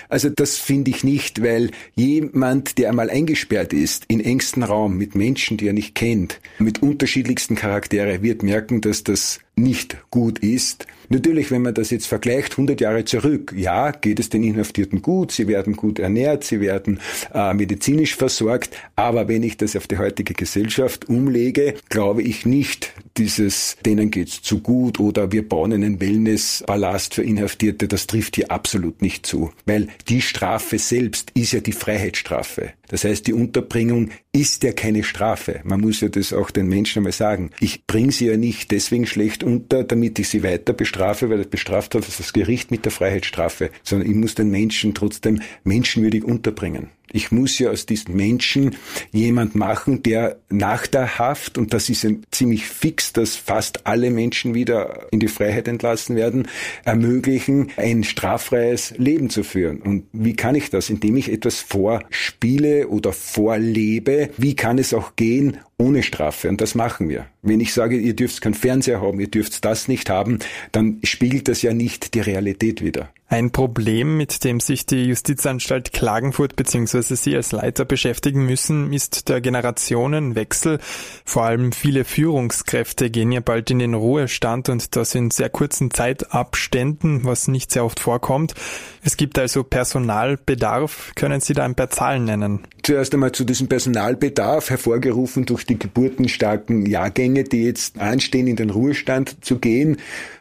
Also 0.08 0.30
das 0.30 0.60
finde 0.60 0.92
ich 0.92 1.04
nicht, 1.04 1.42
weil 1.42 1.72
jemand, 1.96 2.78
der 2.78 2.90
einmal 2.90 3.10
eingesperrt 3.10 3.74
ist, 3.74 4.06
in 4.08 4.20
engstem 4.20 4.62
Raum 4.62 4.98
mit 5.00 5.16
Menschen, 5.16 5.58
die 5.58 5.66
er 5.66 5.74
nicht 5.74 5.96
kennt, 5.96 6.40
mit 6.60 6.84
unterschiedlichsten 6.84 7.56
Charaktere, 7.56 8.22
wird 8.22 8.44
merken, 8.44 8.82
dass 8.82 9.04
das 9.04 9.40
nicht 9.62 9.98
gut 10.10 10.40
ist. 10.40 10.88
Natürlich, 11.10 11.50
wenn 11.50 11.64
man 11.64 11.74
das 11.74 11.90
jetzt 11.90 12.06
vergleicht, 12.06 12.54
100 12.54 12.80
Jahre 12.82 13.04
zurück, 13.04 13.54
ja, 13.56 13.90
geht 13.92 14.20
es 14.20 14.30
den 14.30 14.44
Inhaftierten 14.44 15.02
gut, 15.02 15.32
sie 15.32 15.48
werden 15.48 15.76
gut 15.76 15.98
ernährt, 15.98 16.44
sie 16.44 16.62
werden 16.62 17.00
äh, 17.34 17.54
medizinisch 17.56 18.16
versorgt, 18.16 18.78
aber 18.96 19.28
wenn 19.28 19.42
ich 19.42 19.58
das 19.58 19.76
auf 19.76 19.88
die 19.88 19.98
heutige 19.98 20.36
Gesellschaft 20.36 21.10
umlege, 21.10 21.74
glaube 21.90 22.22
ich 22.22 22.46
nicht, 22.46 22.94
dieses, 23.18 23.78
denen 23.84 24.12
geht's 24.12 24.44
zu 24.44 24.60
gut 24.60 25.00
oder 25.00 25.32
wir 25.32 25.48
bauen 25.48 25.74
einen 25.74 26.00
Wellnesspalast 26.00 27.16
für 27.16 27.24
Inhaftierte, 27.24 27.88
das 27.88 28.06
trifft 28.06 28.36
hier 28.36 28.52
absolut 28.52 29.02
nicht 29.02 29.26
zu, 29.26 29.52
weil 29.66 29.88
die 30.08 30.22
Strafe 30.22 30.78
selbst 30.78 31.32
ist 31.34 31.54
ja 31.54 31.60
die 31.60 31.72
Freiheitsstrafe. 31.72 32.74
Das 32.88 33.04
heißt, 33.04 33.28
die 33.28 33.34
Unterbringung 33.34 34.10
ist 34.32 34.64
ja 34.64 34.72
keine 34.74 35.04
Strafe. 35.04 35.62
Man 35.64 35.82
muss 35.82 36.02
ja 36.02 36.10
das 36.10 36.34
auch 36.34 36.52
den 36.52 36.68
Menschen 36.68 37.00
einmal 37.00 37.12
sagen. 37.12 37.50
Ich 37.60 37.86
bringe 37.88 38.12
sie 38.12 38.28
ja 38.28 38.38
nicht 38.38 38.70
deswegen 38.72 39.08
schlecht 39.08 39.44
unter, 39.44 39.84
damit 39.84 40.20
ich 40.20 40.30
sie 40.30 40.44
weiter 40.44 40.74
bestrafe, 40.74 41.30
weil 41.30 41.40
das 41.40 41.48
bestraft 41.48 41.96
hat 41.96 42.08
das 42.08 42.34
Gericht 42.34 42.70
mit 42.70 42.86
der 42.86 42.92
Freiheitsstrafe, 42.92 43.72
sondern 43.84 44.10
ich 44.10 44.16
muss 44.16 44.36
den 44.36 44.52
Menschen 44.52 44.94
trotzdem 44.94 45.42
menschenwürdig 45.64 46.24
unterbringen. 46.24 46.90
Ich 47.12 47.32
muss 47.32 47.60
ja 47.60 47.70
aus 47.70 47.86
diesen 47.86 48.16
Menschen 48.16 48.76
jemand 49.12 49.56
machen, 49.56 50.04
der 50.04 50.38
nach 50.50 50.88
der 50.88 51.20
Haft, 51.20 51.58
und 51.58 51.74
das 51.74 51.90
ist 51.90 52.08
ziemlich 52.32 52.66
fix, 52.66 53.14
dass 53.14 53.36
fast 53.36 53.88
alle 53.88 54.12
Menschen 54.12 54.54
wieder 54.54 55.08
in 55.12 55.20
die 55.20 55.28
Freiheit 55.28 55.68
entlassen 55.68 56.16
werden, 56.16 56.48
ermöglichen, 56.86 57.72
ein 57.78 58.04
straffreies 58.04 58.94
Leben 58.98 59.30
zu 59.30 59.44
führen. 59.44 59.82
Und 59.82 60.06
wie 60.14 60.36
kann 60.36 60.56
ich 60.56 60.70
das? 60.70 60.90
Indem 60.90 61.18
ich 61.18 61.32
etwas 61.32 61.60
vorspiele 61.60 62.88
oder 62.88 63.14
vorlebe. 63.14 64.30
Wie 64.38 64.56
kann 64.56 64.78
es 64.78 64.94
auch 64.94 65.16
gehen 65.16 65.58
ohne 65.80 66.04
Strafe? 66.04 66.50
Und 66.50 66.62
das 66.62 66.76
machen 66.76 67.10
wir. 67.10 67.26
Wenn 67.42 67.60
ich 67.60 67.74
sage, 67.74 67.98
ihr 67.98 68.16
dürft 68.16 68.42
keinen 68.42 68.54
Fernseher 68.54 69.02
haben, 69.02 69.20
ihr 69.20 69.32
dürft 69.32 69.66
das 69.66 69.88
nicht 69.88 70.10
haben, 70.10 70.40
dann 70.72 71.00
spiegelt 71.04 71.48
das 71.48 71.62
ja 71.62 71.74
nicht 71.74 72.14
die 72.14 72.20
Realität 72.20 72.84
wieder. 72.84 73.10
Ein 73.32 73.52
Problem, 73.52 74.18
mit 74.18 74.44
dem 74.44 74.60
sich 74.60 74.88
die 74.88 75.06
Justizanstalt 75.06 75.94
Klagenfurt 75.94 76.56
bzw. 76.56 77.14
Sie 77.14 77.36
als 77.36 77.52
Leiter 77.52 77.86
beschäftigen 77.86 78.48
müssen, 78.48 78.92
ist 78.92 79.30
der 79.30 79.40
Generationenwechsel. 79.40 80.80
Vor 81.26 81.44
allem 81.44 81.72
viele 81.72 82.06
Führungskräfte 82.06 83.12
gehen 83.12 83.32
ja 83.32 83.40
bald 83.40 83.70
in 83.70 83.78
den 83.78 83.94
Ruhestand 83.94 84.70
und 84.70 84.96
das 84.96 85.14
in 85.14 85.30
sehr 85.30 85.50
kurzen 85.50 85.92
Zeitabständen, 85.92 87.24
was 87.24 87.48
nicht 87.48 87.70
sehr 87.70 87.86
oft 87.86 88.00
vorkommt. 88.00 88.56
Es 89.04 89.16
gibt 89.16 89.38
also 89.38 89.64
Personalbedarf. 89.64 91.12
Können 91.16 91.40
Sie 91.40 91.54
da 91.54 91.66
ein 91.66 91.76
paar 91.76 91.92
Zahlen 91.92 92.26
nennen? 92.26 92.62
Zuerst 92.82 93.14
einmal 93.14 93.32
zu 93.32 93.44
diesem 93.44 93.68
Personalbedarf, 93.68 94.72
hervorgerufen 94.72 95.46
durch 95.46 95.66
die 95.70 95.80
geburtenstarken 95.80 96.86
Jahrgänge, 96.86 97.44
die 97.44 97.64
jetzt 97.64 98.00
anstehen, 98.00 98.48
in 98.48 98.56
den 98.56 98.70
Ruhestand 98.70 99.46
zu 99.46 99.60
gehen. 99.60 99.98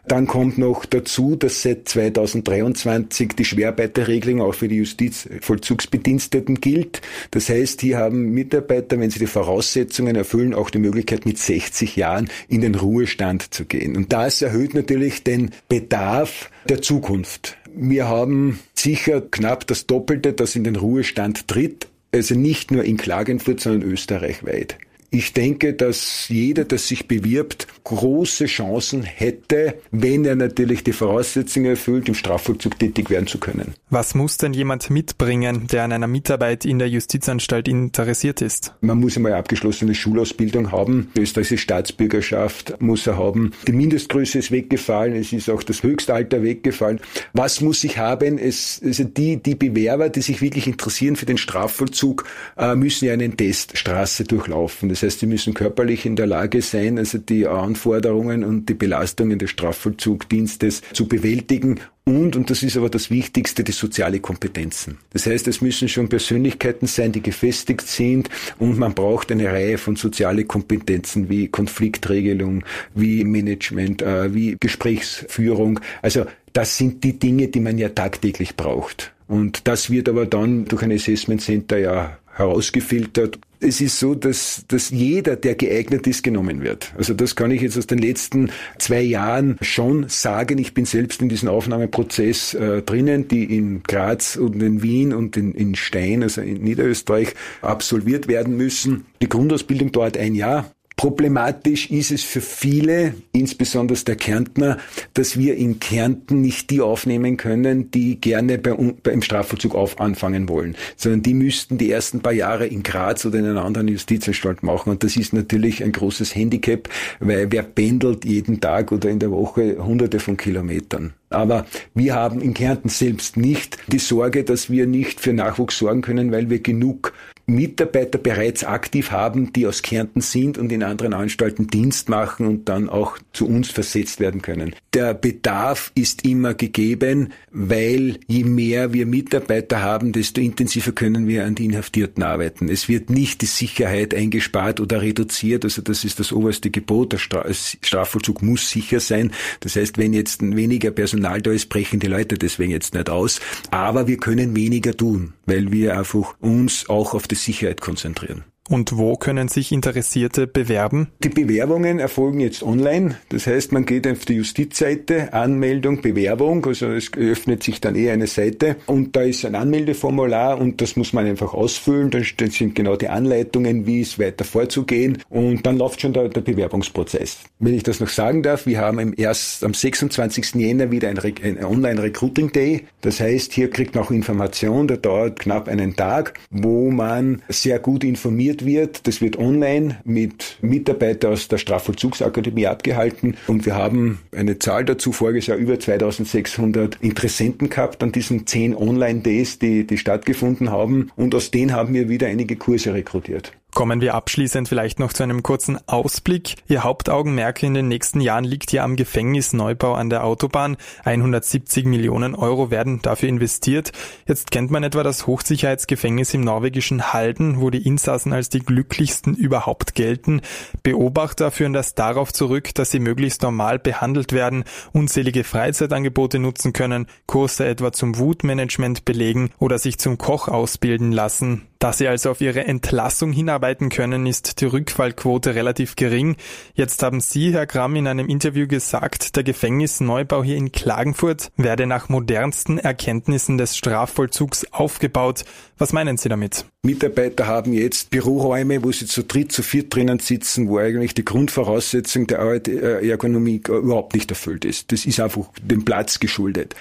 Dann 0.07 0.27
kommt 0.27 0.57
noch 0.57 0.87
dazu, 0.87 1.37
dass 1.37 1.63
seit 1.63 1.89
2023 1.89 3.29
die 3.37 3.45
Schwerarbeiterregelung 3.45 4.41
auch 4.41 4.55
für 4.55 4.69
die 4.69 4.77
Justizvollzugsbediensteten 4.77 6.63
gilt. 6.63 7.03
Das 7.31 7.51
heißt, 7.51 7.83
hier 7.83 7.99
haben 7.99 8.31
Mitarbeiter, 8.31 8.99
wenn 8.99 9.11
sie 9.11 9.19
die 9.19 9.27
Voraussetzungen 9.27 10.17
erfüllen, 10.17 10.55
auch 10.55 10.71
die 10.71 10.79
Möglichkeit, 10.79 11.27
mit 11.27 11.37
60 11.37 11.97
Jahren 11.97 12.31
in 12.49 12.63
den 12.63 12.75
Ruhestand 12.75 13.53
zu 13.53 13.67
gehen. 13.67 13.97
Und 13.97 14.13
das 14.15 14.41
erhöht 14.41 14.73
natürlich 14.73 15.25
den 15.25 15.51
Bedarf 15.69 16.51
der 16.69 16.81
Zukunft. 16.81 17.59
Wir 17.75 18.09
haben 18.09 18.59
sicher 18.75 19.21
knapp 19.21 19.67
das 19.67 19.87
Doppelte, 19.87 20.33
das 20.33 20.57
in 20.57 20.65
den 20.65 20.77
Ruhestand 20.77 21.49
tritt. 21.49 21.89
Also 22.13 22.35
nicht 22.35 22.71
nur 22.71 22.85
in 22.85 22.97
Klagenfurt, 22.97 23.61
sondern 23.61 23.83
österreichweit. 23.83 24.79
Ich 25.11 25.33
denke, 25.33 25.73
dass 25.73 26.29
jeder, 26.29 26.65
der 26.65 26.77
sich 26.77 27.09
bewirbt, 27.09 27.67
große 27.85 28.45
Chancen 28.45 29.03
hätte, 29.03 29.79
wenn 29.91 30.27
er 30.27 30.37
natürlich 30.37 30.85
die 30.85 30.93
Voraussetzungen 30.93 31.71
erfüllt, 31.71 32.09
im 32.09 32.15
Strafvollzug 32.15 32.79
tätig 32.79 33.09
werden 33.09 33.27
zu 33.27 33.39
können. 33.39 33.75
Was 33.89 34.15
muss 34.15 34.37
denn 34.37 34.53
jemand 34.53 34.91
mitbringen, 34.91 35.67
der 35.73 35.85
an 35.85 35.93
einer 35.93 36.09
Mitarbeit 36.09 36.67
in 36.67 36.79
der 36.79 36.91
Justizanstalt 36.91 37.69
interessiert 37.69 38.43
ist? 38.43 38.75
Man 38.83 39.01
muss 39.01 39.17
einmal 39.17 39.33
abgeschlossene 39.33 39.95
Schulausbildung 39.95 40.73
haben. 40.73 41.11
Die 41.17 41.23
österreichische 41.23 41.57
Staatsbürgerschaft 41.57 42.79
muss 42.83 43.07
er 43.07 43.17
haben. 43.17 43.53
Die 43.67 43.73
Mindestgröße 43.73 44.41
ist 44.41 44.51
weggefallen. 44.51 45.17
Es 45.17 45.33
ist 45.33 45.49
auch 45.49 45.63
das 45.63 45.83
Höchstalter 45.83 46.43
weggefallen. 46.43 47.01
Was 47.33 47.63
muss 47.63 47.83
ich 47.83 47.97
haben? 47.97 48.37
Es, 48.37 48.83
also 48.85 49.05
die, 49.05 49.43
die 49.43 49.55
Bewerber, 49.55 50.11
die 50.11 50.21
sich 50.21 50.43
wirklich 50.43 50.67
interessieren 50.67 51.17
für 51.17 51.25
den 51.25 51.39
Strafvollzug, 51.39 52.27
äh, 52.59 52.75
müssen 52.75 53.07
ja 53.07 53.15
einen 53.15 53.39
Teststraße 53.39 54.25
durchlaufen. 54.25 54.91
Das 54.91 54.98
heißt, 55.03 55.21
sie 55.21 55.27
müssen 55.27 55.55
körperlich 55.55 56.07
in 56.07 56.17
der 56.17 56.27
Lage 56.27 56.63
sein, 56.63 56.99
also 56.99 57.19
die 57.19 57.47
Anforderungen 57.47 58.45
und 58.45 58.69
die 58.69 58.75
Belastungen 58.75 59.39
des 59.39 59.51
Strafvollzugdienstes 59.51 60.83
zu 60.93 61.09
bewältigen 61.09 61.81
und, 62.09 62.37
und 62.37 62.49
das 62.49 62.63
ist 62.63 62.75
aber 62.79 62.89
das 62.89 63.11
Wichtigste, 63.11 63.63
die 63.63 63.73
soziale 63.73 64.21
Kompetenzen. 64.21 64.97
Das 65.13 65.27
heißt, 65.27 65.47
es 65.47 65.61
müssen 65.61 65.91
schon 65.91 66.09
Persönlichkeiten 66.09 66.87
sein, 66.87 67.13
die 67.13 67.21
gefestigt 67.21 67.87
sind 67.87 68.31
und 68.59 68.79
man 68.79 68.95
braucht 68.95 69.31
eine 69.31 69.53
Reihe 69.53 69.77
von 69.77 69.95
soziale 69.95 70.47
Kompetenzen 70.47 71.29
wie 71.29 71.49
Konfliktregelung, 71.49 72.65
wie 72.95 73.25
Management, 73.25 74.01
äh, 74.01 74.33
wie 74.33 74.57
Gesprächsführung. 74.59 75.81
Also 76.01 76.25
das 76.55 76.79
sind 76.79 77.05
die 77.05 77.19
Dinge, 77.19 77.49
die 77.49 77.61
man 77.61 77.77
ja 77.77 77.91
tagtäglich 77.91 78.57
braucht. 78.57 79.13
Und 79.27 79.69
das 79.69 79.91
wird 79.91 80.09
aber 80.09 80.25
dann 80.25 80.65
durch 80.65 80.83
ein 80.83 80.93
Assessment 80.93 81.43
Center 81.43 81.77
ja 81.77 82.17
herausgefiltert. 82.39 83.39
Es 83.61 83.81
ist 83.81 83.99
so, 83.99 84.15
dass, 84.15 84.65
dass 84.69 84.91
jeder, 84.91 85.35
der 85.35 85.57
geeignet 85.57 86.07
ist, 86.07 86.23
genommen 86.23 86.63
wird. 86.63 86.93
Also 86.97 87.13
das 87.13 87.35
kann 87.35 87.51
ich 87.51 87.61
jetzt 87.61 87.77
aus 87.77 87.89
den 87.89 87.99
letzten 87.99 88.51
zwei 88.79 89.01
Jahren 89.01 89.57
schon 89.61 90.09
sagen. 90.09 90.59
Ich 90.59 90.75
bin 90.75 90.85
selbst 90.85 91.21
in 91.21 91.29
diesem 91.29 91.49
Aufnahmeprozess 91.49 92.55
äh, 92.55 92.83
drinnen, 92.83 93.27
die 93.27 93.57
in 93.57 93.83
Graz 93.83 94.37
und 94.37 94.63
in 94.63 94.83
Wien 94.83 95.13
und 95.13 95.37
in, 95.37 95.55
in 95.55 95.75
Stein, 95.75 96.23
also 96.23 96.41
in 96.41 96.63
Niederösterreich, 96.63 97.35
absolviert 97.61 98.29
werden 98.29 98.57
müssen. 98.57 99.07
Die 99.21 99.29
Grundausbildung 99.29 99.91
dauert 99.91 100.17
ein 100.17 100.37
Jahr. 100.37 100.71
Problematisch 100.99 101.93
ist 101.93 102.11
es 102.11 102.25
für 102.25 102.41
viele, 102.41 103.15
insbesondere 103.31 103.97
der 104.03 104.17
Kärntner, 104.17 104.79
dass 105.15 105.39
wir 105.39 105.55
in 105.55 105.79
Kärnten 105.79 106.41
nicht 106.41 106.71
die 106.71 106.81
aufnehmen 106.81 107.37
können, 107.37 107.93
die 107.93 108.21
gerne 108.21 108.59
bei, 108.59 108.73
im 108.73 109.23
Strafvollzug 109.23 109.77
auf 109.77 110.01
anfangen 110.01 110.49
wollen, 110.49 110.75
sondern 110.97 111.23
die 111.23 111.35
müssten 111.35 111.79
die 111.79 111.93
ersten 111.93 112.19
paar 112.19 112.33
Jahre 112.33 112.67
in 112.67 112.83
Graz 112.83 113.25
oder 113.25 113.39
in 113.39 113.47
einer 113.47 113.65
anderen 113.65 113.87
Justizanstalt 113.87 114.65
machen. 114.65 114.91
Und 114.91 115.05
das 115.05 115.15
ist 115.15 115.33
natürlich 115.33 115.85
ein 115.85 115.93
großes 115.93 116.35
Handicap, 116.35 116.89
weil 117.21 117.47
wer 117.53 117.63
pendelt 117.63 118.25
jeden 118.25 118.61
Tag 118.61 118.91
oder 118.91 119.09
in 119.09 119.21
der 119.21 119.31
Woche 119.31 119.77
hunderte 119.79 120.19
von 120.19 120.37
Kilometern. 120.37 121.13
Aber 121.31 121.67
wir 121.95 122.17
haben 122.17 122.41
in 122.41 122.55
Kärnten 122.55 122.89
selbst 122.89 123.37
nicht 123.37 123.79
die 123.87 124.01
Sorge, 124.01 124.43
dass 124.43 124.69
wir 124.69 124.89
nicht 124.89 125.21
für 125.21 125.33
Nachwuchs 125.33 125.79
sorgen 125.79 126.03
können, 126.03 126.33
weil 126.33 126.51
wir 126.51 126.59
genug 126.59 127.13
Mitarbeiter 127.49 128.19
bereits 128.19 128.63
aktiv 128.63 129.11
haben, 129.11 129.53
die 129.53 129.67
aus 129.67 129.83
Kärnten 129.83 130.21
sind 130.21 130.59
und 130.59 130.71
in 130.71 130.83
anderen 130.83 131.15
Anstalten 131.15 131.67
Dienst 131.67 132.09
machen 132.09 132.47
und 132.47 132.69
dann 132.69 132.89
auch 132.89 133.19
zu 133.33 133.47
uns 133.49 133.71
versetzt 133.71 134.21
werden 134.21 134.43
können. 134.43 134.75
Der 134.93 135.15
Bedarf 135.15 135.91
ist 135.95 136.27
immer 136.27 136.55
gegeben, 136.55 137.33
weil 137.51 138.19
je 138.27 138.45
mehr 138.45 138.93
wir 138.93 139.07
Mitarbeiter 139.07 139.83
haben, 139.83 140.13
desto 140.13 140.41
intensiver 140.41 140.93
können 140.93 141.27
wir 141.27 141.47
an 141.47 141.55
die 141.55 141.65
Inhaftierten 141.65 142.23
arbeiten. 142.23 142.69
Es 142.69 142.89
wird 142.89 143.09
nicht 143.11 143.41
die 143.41 143.47
Sicherheit 143.47 144.15
eingespart 144.15 144.81
oder 144.81 145.01
reduziert, 145.01 145.65
also 145.65 145.81
das 145.81 146.05
ist 146.05 146.21
das 146.21 146.33
oberste 146.33 146.71
Gebot. 146.71 147.13
Der 147.13 147.19
Strafvollzug 147.19 148.43
muss 148.43 148.69
sicher 148.69 149.01
sein. 149.01 149.33
Das 149.61 149.77
heißt, 149.77 149.97
wenn 149.97 150.13
jetzt 150.13 150.43
weniger 150.43 150.91
Personal 150.91 151.41
da 151.41 151.51
ist, 151.51 151.71
brechen 151.71 152.01
die 152.01 152.09
Leute 152.09 152.37
deswegen 152.37 152.73
jetzt 152.73 152.95
nicht 152.95 153.09
aus. 153.09 153.41
Aber 153.71 154.07
wir 154.07 154.19
können 154.19 154.55
weniger 154.55 154.97
tun, 154.97 155.33
weil 155.49 155.73
wir 155.73 155.99
einfach 155.99 156.35
uns 156.41 156.89
auch 156.89 157.15
auf 157.15 157.27
die 157.27 157.35
Sicherheit 157.35 157.81
konzentrieren. 157.81 158.45
Und 158.69 158.99
wo 158.99 159.17
können 159.17 159.49
sich 159.49 159.73
Interessierte 159.73 160.47
bewerben? 160.47 161.09
Die 161.25 161.31
Bewerbungen 161.31 161.99
erfolgen 161.99 162.41
jetzt 162.41 162.63
online. 162.63 163.17
Das 163.31 163.47
heißt, 163.47 163.73
man 163.73 163.87
geht 163.87 164.07
auf 164.07 164.27
die 164.27 164.35
Justizseite, 164.35 165.33
Anmeldung, 165.33 166.03
Bewerbung. 166.03 166.65
Also 166.67 166.89
es 166.89 167.11
öffnet 167.15 167.63
sich 167.63 167.81
dann 167.81 167.95
eher 167.95 168.13
eine 168.13 168.27
Seite 168.27 168.77
und 168.85 169.17
da 169.17 169.23
ist 169.23 169.47
ein 169.47 169.55
Anmeldeformular 169.55 170.61
und 170.61 170.83
das 170.83 170.97
muss 170.97 171.15
man 171.15 171.27
einfach 171.27 171.55
ausfüllen. 171.55 172.11
Dann 172.11 172.51
sind 172.51 172.75
genau 172.75 172.97
die 172.97 173.09
Anleitungen, 173.09 173.87
wie 173.87 174.03
es 174.03 174.19
weiter 174.19 174.45
vorzugehen 174.45 175.19
und 175.31 175.65
dann 175.65 175.79
läuft 175.79 176.03
schon 176.03 176.13
der, 176.13 176.29
der 176.29 176.43
Bewerbungsprozess. 176.43 177.39
Wenn 177.59 177.75
ich 177.75 177.85
das 177.85 178.01
noch 178.01 178.09
sagen 178.09 178.43
darf, 178.43 178.67
wir 178.67 178.81
haben 178.81 178.99
im 178.99 179.15
erst, 179.17 179.65
am 179.65 179.73
26. 179.73 180.57
Jänner 180.57 180.91
wieder 180.91 181.09
ein, 181.09 181.19
ein 181.19 181.65
Online-Recruiting 181.65 182.53
Day. 182.53 182.85
Das 183.01 183.21
heißt, 183.21 183.55
hier 183.55 183.71
kriegt 183.71 183.95
man 183.95 184.05
auch 184.05 184.11
Information, 184.11 184.89
der 184.89 184.99
dauert 184.99 185.41
knapp 185.41 185.69
einen 185.69 185.97
Tag, 185.97 186.35
wo 186.51 186.91
man 186.91 187.43
sehr 187.49 187.79
gut 187.79 188.05
informiert 188.05 188.58
organisiert 188.59 188.65
wird. 188.65 189.07
Das 189.07 189.21
wird 189.21 189.39
online 189.39 189.99
mit 190.05 190.59
Mitarbeitern 190.61 191.33
aus 191.33 191.49
der 191.49 191.59
Strafvollzugsakademie 191.59 192.67
abgehalten 192.67 193.37
und 193.47 193.67
wir 193.67 193.75
haben 193.75 194.21
eine 194.35 194.59
Zahl 194.59 194.85
dazu 194.85 195.13
voriges 195.13 195.47
Jahr 195.47 195.59
über 195.59 195.79
2600 195.79 196.97
Interessenten 197.01 197.69
gehabt 197.69 198.03
an 198.03 198.13
diesen 198.13 198.47
zehn 198.47 198.75
Online-Days, 198.75 199.59
die, 199.59 199.87
die 199.87 199.99
stattgefunden 199.99 200.71
haben 200.71 201.11
und 201.17 201.35
aus 201.35 201.51
denen 201.51 201.73
haben 201.73 201.95
wir 201.95 202.09
wieder 202.09 202.27
einige 202.27 202.57
Kurse 202.57 202.95
rekrutiert. 202.95 203.53
Kommen 203.75 204.01
wir 204.01 204.15
abschließend 204.15 204.67
vielleicht 204.67 204.99
noch 204.99 205.13
zu 205.13 205.23
einem 205.23 205.43
kurzen 205.43 205.79
Ausblick. 205.87 206.57
Ihr 206.67 206.83
Hauptaugenmerk 206.83 207.63
in 207.63 207.75
den 207.75 207.87
nächsten 207.87 208.21
Jahren 208.21 208.43
liegt 208.43 208.73
ja 208.73 208.83
am 208.83 208.97
Gefängnisneubau 208.97 209.93
an 209.93 210.11
der 210.11 210.25
Autobahn. 210.25 210.77
170 211.05 211.85
Millionen 211.85 212.35
Euro 212.35 212.73
werden 212.73 213.01
dafür 213.03 213.29
investiert. 213.29 213.93
Jetzt 214.27 214.51
kennt 214.51 214.73
man 214.73 214.83
etwa 214.83 215.05
das 215.05 215.29
Hochsicherheitsgefängnis 215.29 216.35
im 216.35 216.41
norwegischen 216.41 217.13
Halden, 217.13 217.61
wo 217.61 217.71
die 217.71 217.87
Insassen 217.87 218.33
als 218.33 218.49
die 218.49 218.61
glücklichsten 218.61 219.37
überhaupt 219.37 219.95
gelten. 219.95 220.41
Beobachter 220.83 221.51
führen 221.51 221.75
das 221.75 221.95
darauf 221.95 222.33
zurück, 222.33 222.75
dass 222.75 222.91
sie 222.91 223.01
möglichst 223.01 223.43
normal 223.43 223.79
behandelt 223.79 224.33
werden, 224.33 224.65
unzählige 224.93 225.45
Freizeitangebote 225.45 226.41
nutzen 226.41 226.73
können, 226.73 227.07
Kurse 227.27 227.67
etwa 227.67 227.93
zum 227.93 228.19
Wutmanagement 228.19 229.05
belegen 229.05 229.51
oder 229.59 229.79
sich 229.79 229.99
zum 229.99 230.19
Koch 230.19 230.49
ausbilden 230.49 231.13
lassen. 231.13 231.69
Da 231.81 231.93
sie 231.93 232.09
also 232.09 232.31
auf 232.31 232.41
ihre 232.41 232.65
Entlassung 232.65 233.31
hinarbeiten 233.31 233.89
können, 233.89 234.27
ist 234.27 234.61
die 234.61 234.65
Rückfallquote 234.65 235.55
relativ 235.55 235.95
gering. 235.95 236.35
Jetzt 236.75 237.05
haben 237.05 237.21
Sie, 237.21 237.53
Herr 237.53 237.67
Gramm, 237.67 237.95
in 237.95 238.09
einem 238.09 238.29
Interview 238.29 238.67
gesagt, 238.67 239.37
der 239.37 239.45
Gefängnisneubau 239.45 240.43
hier 240.43 240.57
in 240.57 240.73
Klagenfurt 240.73 241.53
werde 241.57 241.87
nach 241.87 242.09
modernsten 242.09 242.79
Erkenntnissen 242.79 243.59
des 243.59 243.77
Strafvollzugs 243.77 244.67
aufgebaut. 244.73 245.45
Was 245.77 245.93
meinen 245.93 246.17
Sie 246.17 246.29
damit? 246.29 246.65
Mitarbeiter 246.83 247.47
haben 247.47 247.73
jetzt 247.73 248.11
Büroräume, 248.11 248.83
wo 248.83 248.91
sie 248.91 249.07
zu 249.07 249.23
dritt, 249.23 249.53
zu 249.53 249.63
viert 249.63 249.95
drinnen 249.95 250.21
sitzen, 250.21 250.69
wo 250.69 250.79
eigentlich 250.79 251.13
die 251.13 251.25
Grundvoraussetzung 251.25 252.27
der 252.27 252.39
Ergonomie 252.39 253.61
überhaupt 253.69 254.15
nicht 254.15 254.31
erfüllt 254.31 254.65
ist. 254.65 254.91
Das 254.91 255.05
ist 255.05 255.21
einfach 255.21 255.47
dem 255.61 255.85
Platz 255.85 256.19
geschuldet. 256.19 256.75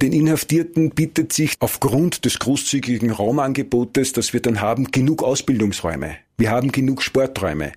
Den 0.00 0.12
Inhaftierten 0.12 0.90
bietet 0.90 1.32
sich 1.32 1.54
aufgrund 1.60 2.24
des 2.24 2.38
großzügigen 2.38 3.10
Raumangebotes, 3.10 4.12
das 4.12 4.32
wir 4.32 4.37
dann 4.46 4.60
haben, 4.60 4.90
genug 4.90 5.22
Ausbildungsräume. 5.22 6.16
Wir 6.40 6.52
haben 6.52 6.70
genug 6.70 7.02
Sporträume. 7.02 7.72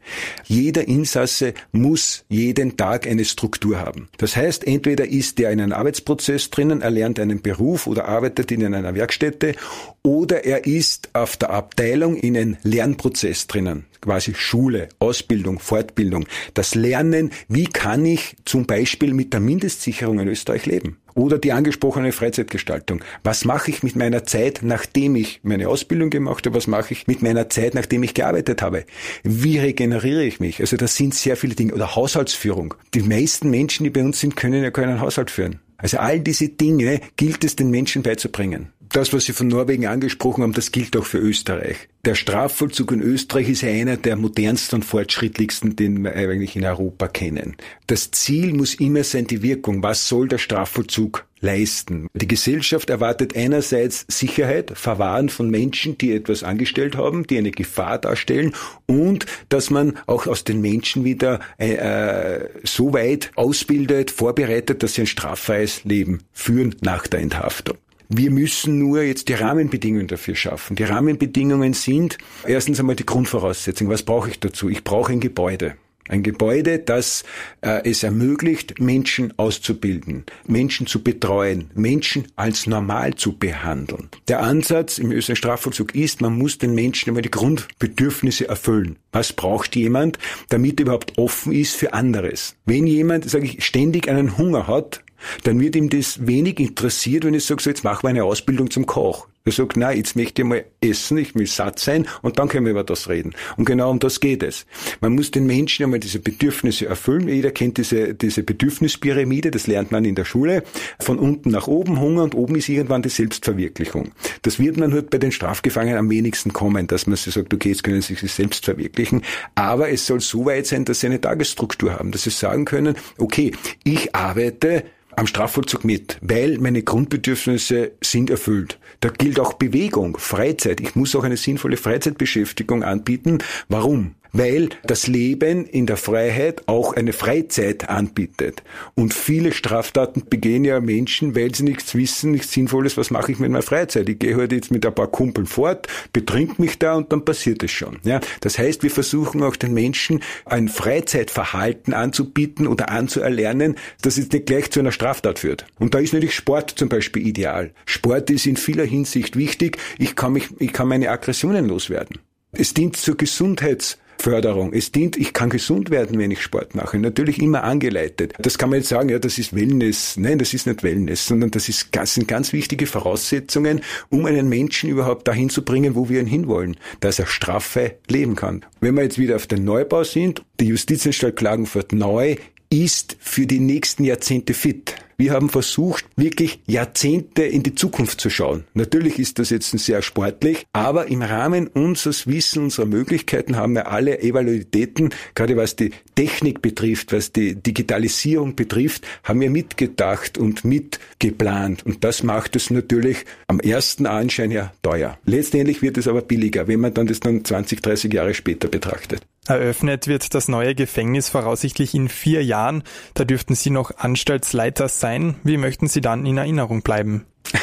Jeder 0.45 0.87
Insasse 0.87 1.55
muss 1.71 2.25
jeden 2.29 2.77
Tag 2.77 3.07
eine 3.07 3.25
Struktur 3.25 3.79
haben. 3.79 4.07
Das 4.19 4.35
heißt, 4.35 4.67
entweder 4.67 5.07
ist 5.07 5.39
er 5.39 5.49
in 5.49 5.59
einem 5.59 5.73
Arbeitsprozess 5.73 6.51
drinnen, 6.51 6.83
er 6.83 6.91
lernt 6.91 7.19
einen 7.19 7.41
Beruf 7.41 7.87
oder 7.87 8.07
arbeitet 8.07 8.51
in 8.51 8.63
einer 8.63 8.93
Werkstätte, 8.93 9.55
oder 10.03 10.45
er 10.45 10.67
ist 10.67 11.09
auf 11.13 11.37
der 11.37 11.49
Abteilung 11.49 12.15
in 12.15 12.37
einem 12.37 12.57
Lernprozess 12.61 13.47
drinnen 13.47 13.87
quasi 14.01 14.33
Schule, 14.33 14.89
Ausbildung, 14.99 15.59
Fortbildung, 15.59 16.25
das 16.53 16.75
Lernen, 16.75 17.31
wie 17.47 17.65
kann 17.65 18.05
ich 18.05 18.35
zum 18.45 18.65
Beispiel 18.65 19.13
mit 19.13 19.31
der 19.31 19.39
Mindestsicherung 19.39 20.19
in 20.19 20.27
Österreich 20.27 20.65
leben? 20.65 20.97
Oder 21.13 21.37
die 21.37 21.51
angesprochene 21.51 22.13
Freizeitgestaltung. 22.13 23.01
Was 23.23 23.43
mache 23.43 23.69
ich 23.69 23.83
mit 23.83 23.97
meiner 23.97 24.23
Zeit, 24.23 24.61
nachdem 24.63 25.17
ich 25.17 25.41
meine 25.43 25.67
Ausbildung 25.67 26.09
gemacht 26.09 26.45
habe? 26.45 26.55
Was 26.55 26.67
mache 26.67 26.93
ich 26.93 27.05
mit 27.05 27.21
meiner 27.21 27.49
Zeit, 27.49 27.75
nachdem 27.75 28.03
ich 28.03 28.13
gearbeitet 28.13 28.50
habe? 28.59 28.85
Wie 29.23 29.59
regeneriere 29.59 30.23
ich 30.23 30.39
mich? 30.39 30.59
Also 30.59 30.77
das 30.77 30.95
sind 30.95 31.13
sehr 31.13 31.37
viele 31.37 31.55
Dinge. 31.55 31.73
Oder 31.73 31.95
Haushaltsführung. 31.95 32.73
Die 32.93 33.03
meisten 33.03 33.49
Menschen, 33.49 33.83
die 33.83 33.89
bei 33.89 34.03
uns 34.03 34.19
sind, 34.19 34.35
können 34.35 34.63
ja 34.63 34.71
keinen 34.71 34.99
Haushalt 34.99 35.31
führen. 35.31 35.59
Also 35.77 35.97
all 35.97 36.19
diese 36.19 36.49
Dinge 36.49 37.01
gilt 37.15 37.43
es 37.43 37.55
den 37.55 37.71
Menschen 37.71 38.03
beizubringen 38.03 38.71
das, 38.93 39.13
was 39.13 39.25
Sie 39.25 39.33
von 39.33 39.47
Norwegen 39.47 39.87
angesprochen 39.87 40.43
haben, 40.43 40.53
das 40.53 40.71
gilt 40.71 40.95
auch 40.97 41.05
für 41.05 41.17
Österreich. 41.17 41.87
Der 42.03 42.15
Strafvollzug 42.15 42.91
in 42.93 43.01
Österreich 43.01 43.49
ist 43.49 43.63
einer 43.63 43.95
der 43.95 44.15
modernsten 44.15 44.77
und 44.77 44.83
fortschrittlichsten, 44.83 45.75
den 45.75 46.03
wir 46.03 46.15
eigentlich 46.15 46.55
in 46.55 46.65
Europa 46.65 47.07
kennen. 47.07 47.55
Das 47.85 48.09
Ziel 48.09 48.53
muss 48.53 48.73
immer 48.73 49.03
sein, 49.03 49.27
die 49.27 49.43
Wirkung. 49.43 49.83
Was 49.83 50.07
soll 50.07 50.27
der 50.27 50.39
Strafvollzug 50.39 51.27
leisten? 51.41 52.07
Die 52.13 52.27
Gesellschaft 52.27 52.89
erwartet 52.89 53.35
einerseits 53.35 54.05
Sicherheit, 54.07 54.71
Verwahren 54.75 55.29
von 55.29 55.49
Menschen, 55.49 55.97
die 55.97 56.13
etwas 56.13 56.43
angestellt 56.43 56.97
haben, 56.97 57.27
die 57.27 57.37
eine 57.37 57.51
Gefahr 57.51 57.99
darstellen 57.99 58.53
und 58.87 59.27
dass 59.49 59.69
man 59.69 59.93
auch 60.07 60.25
aus 60.25 60.43
den 60.43 60.61
Menschen 60.61 61.03
wieder 61.03 61.39
äh, 61.59 61.73
äh 61.75 62.49
so 62.63 62.93
weit 62.93 63.31
ausbildet, 63.35 64.09
vorbereitet, 64.09 64.81
dass 64.81 64.95
sie 64.95 65.01
ein 65.01 65.07
straffreies 65.07 65.83
Leben 65.83 66.23
führen 66.33 66.75
nach 66.81 67.05
der 67.05 67.19
Enthaftung. 67.19 67.77
Wir 68.13 68.29
müssen 68.29 68.77
nur 68.77 69.03
jetzt 69.03 69.29
die 69.29 69.35
Rahmenbedingungen 69.35 70.07
dafür 70.07 70.35
schaffen. 70.35 70.75
Die 70.75 70.83
Rahmenbedingungen 70.83 71.71
sind 71.71 72.17
erstens 72.45 72.77
einmal 72.81 72.97
die 72.97 73.05
Grundvoraussetzung. 73.05 73.87
Was 73.87 74.03
brauche 74.03 74.29
ich 74.29 74.37
dazu? 74.37 74.67
Ich 74.67 74.83
brauche 74.83 75.13
ein 75.13 75.21
Gebäude. 75.21 75.75
Ein 76.09 76.23
Gebäude, 76.23 76.79
das 76.79 77.23
äh, 77.61 77.89
es 77.89 78.03
ermöglicht, 78.03 78.79
Menschen 78.79 79.37
auszubilden, 79.37 80.25
Menschen 80.47 80.87
zu 80.87 81.03
betreuen, 81.03 81.69
Menschen 81.73 82.27
als 82.35 82.67
normal 82.67 83.15
zu 83.15 83.37
behandeln. 83.37 84.09
Der 84.27 84.41
Ansatz 84.41 84.97
im 84.97 85.11
österreichischen 85.11 85.35
Strafvollzug 85.35 85.95
ist, 85.95 86.21
man 86.21 86.37
muss 86.37 86.57
den 86.57 86.73
Menschen 86.73 87.09
einmal 87.09 87.21
die 87.21 87.31
Grundbedürfnisse 87.31 88.47
erfüllen. 88.47 88.97
Was 89.11 89.33
braucht 89.33 89.75
jemand, 89.75 90.17
damit 90.49 90.79
er 90.79 90.85
überhaupt 90.85 91.17
offen 91.17 91.53
ist 91.53 91.75
für 91.75 91.93
anderes? 91.93 92.55
Wenn 92.65 92.87
jemand, 92.87 93.29
sage 93.29 93.45
ich, 93.45 93.63
ständig 93.63 94.09
einen 94.09 94.37
Hunger 94.37 94.67
hat, 94.67 95.03
dann 95.43 95.59
wird 95.59 95.75
ihm 95.75 95.89
das 95.89 96.25
wenig 96.25 96.59
interessiert, 96.59 97.25
wenn 97.25 97.33
ich 97.33 97.45
sage, 97.45 97.61
so 97.61 97.69
jetzt 97.69 97.83
machen 97.83 98.03
wir 98.03 98.09
eine 98.09 98.23
Ausbildung 98.23 98.71
zum 98.71 98.85
Koch. 98.85 99.27
Er 99.43 99.51
sagt, 99.51 99.75
nein, 99.75 99.97
jetzt 99.97 100.15
möchte 100.15 100.43
ich 100.43 100.47
mal 100.47 100.65
essen, 100.81 101.17
ich 101.17 101.33
will 101.33 101.47
satt 101.47 101.79
sein 101.79 102.07
und 102.21 102.37
dann 102.37 102.47
können 102.47 102.65
wir 102.65 102.71
über 102.71 102.83
das 102.83 103.09
reden. 103.09 103.33
Und 103.57 103.65
genau 103.65 103.89
um 103.89 103.97
das 103.97 104.19
geht 104.19 104.43
es. 104.43 104.67
Man 104.99 105.15
muss 105.15 105.31
den 105.31 105.47
Menschen 105.47 105.83
einmal 105.83 105.99
diese 105.99 106.19
Bedürfnisse 106.19 106.85
erfüllen. 106.85 107.27
Jeder 107.27 107.49
kennt 107.49 107.77
diese, 107.77 108.13
diese 108.13 108.43
Bedürfnispyramide, 108.43 109.49
das 109.49 109.65
lernt 109.65 109.91
man 109.91 110.05
in 110.05 110.13
der 110.13 110.25
Schule. 110.25 110.61
Von 110.99 111.17
unten 111.17 111.49
nach 111.49 111.67
oben 111.67 111.99
Hunger 111.99 112.23
und 112.23 112.35
oben 112.35 112.55
ist 112.55 112.69
irgendwann 112.69 113.01
die 113.01 113.09
Selbstverwirklichung. 113.09 114.11
Das 114.43 114.59
wird 114.59 114.77
man 114.77 114.93
halt 114.93 115.09
bei 115.09 115.17
den 115.17 115.31
Strafgefangenen 115.31 115.97
am 115.97 116.09
wenigsten 116.11 116.53
kommen, 116.53 116.85
dass 116.85 117.07
man 117.07 117.15
sich 117.15 117.33
sagt, 117.33 117.51
okay, 117.51 117.69
jetzt 117.69 117.83
können 117.83 118.03
sie 118.03 118.13
sich 118.13 118.31
selbst 118.31 118.65
verwirklichen. 118.65 119.23
Aber 119.55 119.89
es 119.89 120.05
soll 120.05 120.19
so 120.19 120.45
weit 120.45 120.67
sein, 120.67 120.85
dass 120.85 120.99
sie 120.99 121.07
eine 121.07 121.19
Tagesstruktur 121.19 121.93
haben, 121.93 122.11
dass 122.11 122.23
sie 122.23 122.29
sagen 122.29 122.65
können, 122.65 122.95
okay, 123.17 123.53
ich 123.83 124.13
arbeite 124.13 124.83
am 125.15 125.27
Strafvollzug 125.27 125.83
mit, 125.83 126.17
weil 126.21 126.57
meine 126.57 126.83
Grundbedürfnisse 126.83 127.91
sind 128.01 128.29
erfüllt. 128.29 128.79
Da 128.99 129.09
gilt 129.09 129.39
auch 129.39 129.53
Bewegung, 129.53 130.17
Freizeit. 130.17 130.81
Ich 130.81 130.95
muss 130.95 131.15
auch 131.15 131.23
eine 131.23 131.37
sinnvolle 131.37 131.77
Freizeitbeschäftigung 131.77 132.83
anbieten. 132.83 133.39
Warum? 133.67 134.15
Weil 134.33 134.69
das 134.83 135.07
Leben 135.07 135.65
in 135.65 135.85
der 135.85 135.97
Freiheit 135.97 136.67
auch 136.67 136.93
eine 136.93 137.13
Freizeit 137.13 137.89
anbietet. 137.89 138.63
Und 138.95 139.13
viele 139.13 139.51
Straftaten 139.51 140.23
begehen 140.29 140.65
ja 140.65 140.79
Menschen, 140.79 141.35
weil 141.35 141.53
sie 141.53 141.63
nichts 141.63 141.95
wissen, 141.95 142.31
nichts 142.31 142.51
Sinnvolles, 142.51 142.97
was 142.97 143.11
mache 143.11 143.31
ich 143.31 143.39
mit 143.39 143.51
meiner 143.51 143.61
Freizeit? 143.61 144.09
Ich 144.09 144.19
gehe 144.19 144.35
heute 144.35 144.55
jetzt 144.55 144.71
mit 144.71 144.85
ein 144.85 144.95
paar 144.95 145.07
Kumpeln 145.07 145.47
fort, 145.47 145.87
betrink 146.13 146.59
mich 146.59 146.79
da 146.79 146.95
und 146.95 147.11
dann 147.11 147.25
passiert 147.25 147.63
es 147.63 147.71
schon. 147.71 147.99
Ja, 148.03 148.19
das 148.41 148.57
heißt, 148.57 148.83
wir 148.83 148.91
versuchen 148.91 149.43
auch 149.43 149.55
den 149.55 149.73
Menschen 149.73 150.21
ein 150.45 150.69
Freizeitverhalten 150.69 151.93
anzubieten 151.93 152.67
oder 152.67 152.89
anzuerlernen, 152.89 153.75
das 154.01 154.17
jetzt 154.17 154.33
nicht 154.33 154.45
gleich 154.45 154.71
zu 154.71 154.79
einer 154.79 154.91
Straftat 154.91 155.39
führt. 155.39 155.65
Und 155.79 155.93
da 155.93 155.99
ist 155.99 156.13
natürlich 156.13 156.35
Sport 156.35 156.71
zum 156.71 156.89
Beispiel 156.89 157.27
ideal. 157.27 157.71
Sport 157.85 158.29
ist 158.29 158.45
in 158.45 158.57
vieler 158.57 158.85
Hinsicht 158.85 159.35
wichtig. 159.35 159.77
Ich 159.97 160.15
kann 160.15 160.33
mich, 160.33 160.49
ich 160.59 160.73
kann 160.73 160.87
meine 160.87 161.09
Aggressionen 161.09 161.67
loswerden. 161.67 162.19
Es 162.53 162.73
dient 162.73 162.97
zur 162.97 163.15
Gesundheits 163.15 163.97
Förderung. 164.21 164.71
Es 164.73 164.91
dient, 164.91 165.17
ich 165.17 165.33
kann 165.33 165.49
gesund 165.49 165.89
werden, 165.89 166.17
wenn 166.19 166.31
ich 166.31 166.41
Sport 166.41 166.75
mache. 166.75 166.97
Natürlich 166.99 167.41
immer 167.41 167.63
angeleitet. 167.63 168.33
Das 168.39 168.57
kann 168.57 168.69
man 168.69 168.79
jetzt 168.79 168.89
sagen, 168.89 169.09
ja, 169.09 169.19
das 169.19 169.37
ist 169.37 169.55
Wellness. 169.55 170.15
Nein, 170.17 170.37
das 170.37 170.53
ist 170.53 170.67
nicht 170.67 170.83
Wellness, 170.83 171.25
sondern 171.25 171.51
das, 171.51 171.67
ist, 171.67 171.87
das 171.91 172.13
sind 172.13 172.27
ganz 172.27 172.53
wichtige 172.53 172.85
Voraussetzungen, 172.85 173.81
um 174.09 174.25
einen 174.25 174.47
Menschen 174.47 174.89
überhaupt 174.89 175.27
dahin 175.27 175.49
zu 175.49 175.63
bringen, 175.65 175.95
wo 175.95 176.07
wir 176.07 176.19
ihn 176.19 176.27
hinwollen, 176.27 176.77
dass 176.99 177.19
er 177.19 177.25
straffe 177.25 177.95
leben 178.07 178.35
kann. 178.35 178.63
Wenn 178.79 178.95
wir 178.95 179.03
jetzt 179.03 179.17
wieder 179.17 179.35
auf 179.35 179.47
den 179.47 179.63
Neubau 179.63 180.03
sind, 180.03 180.43
die 180.59 180.65
Justizanstalt 180.67 181.35
Klagenfurt 181.35 181.91
neu 181.91 182.35
ist 182.69 183.17
für 183.19 183.45
die 183.45 183.59
nächsten 183.59 184.03
Jahrzehnte 184.03 184.53
fit. 184.53 184.95
Wir 185.21 185.33
haben 185.33 185.49
versucht, 185.49 186.03
wirklich 186.15 186.61
Jahrzehnte 186.65 187.43
in 187.43 187.61
die 187.61 187.75
Zukunft 187.75 188.19
zu 188.19 188.31
schauen. 188.31 188.63
Natürlich 188.73 189.19
ist 189.19 189.37
das 189.37 189.51
jetzt 189.51 189.69
sehr 189.69 190.01
sportlich, 190.01 190.65
aber 190.73 191.09
im 191.09 191.21
Rahmen 191.21 191.67
unseres 191.67 192.25
Wissens, 192.25 192.79
unserer 192.79 192.87
Möglichkeiten 192.87 193.55
haben 193.55 193.73
wir 193.73 193.91
alle 193.91 194.19
Evaluitäten, 194.19 195.11
gerade 195.35 195.57
was 195.57 195.75
die 195.75 195.91
Technik 196.15 196.63
betrifft, 196.63 197.13
was 197.13 197.31
die 197.31 197.53
Digitalisierung 197.53 198.55
betrifft, 198.55 199.05
haben 199.23 199.41
wir 199.41 199.51
mitgedacht 199.51 200.39
und 200.39 200.65
mitgeplant. 200.65 201.85
Und 201.85 202.03
das 202.03 202.23
macht 202.23 202.55
es 202.55 202.71
natürlich 202.71 203.23
am 203.45 203.59
ersten 203.59 204.07
Anschein 204.07 204.49
her 204.49 204.73
teuer. 204.81 205.19
Letztendlich 205.25 205.83
wird 205.83 205.99
es 205.99 206.07
aber 206.07 206.23
billiger, 206.23 206.67
wenn 206.67 206.79
man 206.79 206.95
dann 206.95 207.05
das 207.05 207.19
dann 207.19 207.45
20, 207.45 207.79
30 207.79 208.11
Jahre 208.11 208.33
später 208.33 208.69
betrachtet. 208.69 209.21
Eröffnet 209.47 210.05
wird 210.05 210.35
das 210.35 210.47
neue 210.47 210.75
Gefängnis 210.75 211.29
voraussichtlich 211.29 211.95
in 211.95 212.09
vier 212.09 212.43
Jahren. 212.43 212.83
Da 213.15 213.25
dürften 213.25 213.55
Sie 213.55 213.71
noch 213.71 213.97
Anstaltsleiter 213.97 214.87
sein. 214.87 215.35
Wie 215.43 215.57
möchten 215.57 215.87
Sie 215.87 215.99
dann 215.99 216.27
in 216.27 216.37
Erinnerung 216.37 216.83
bleiben? 216.83 217.25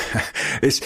Es, 0.60 0.80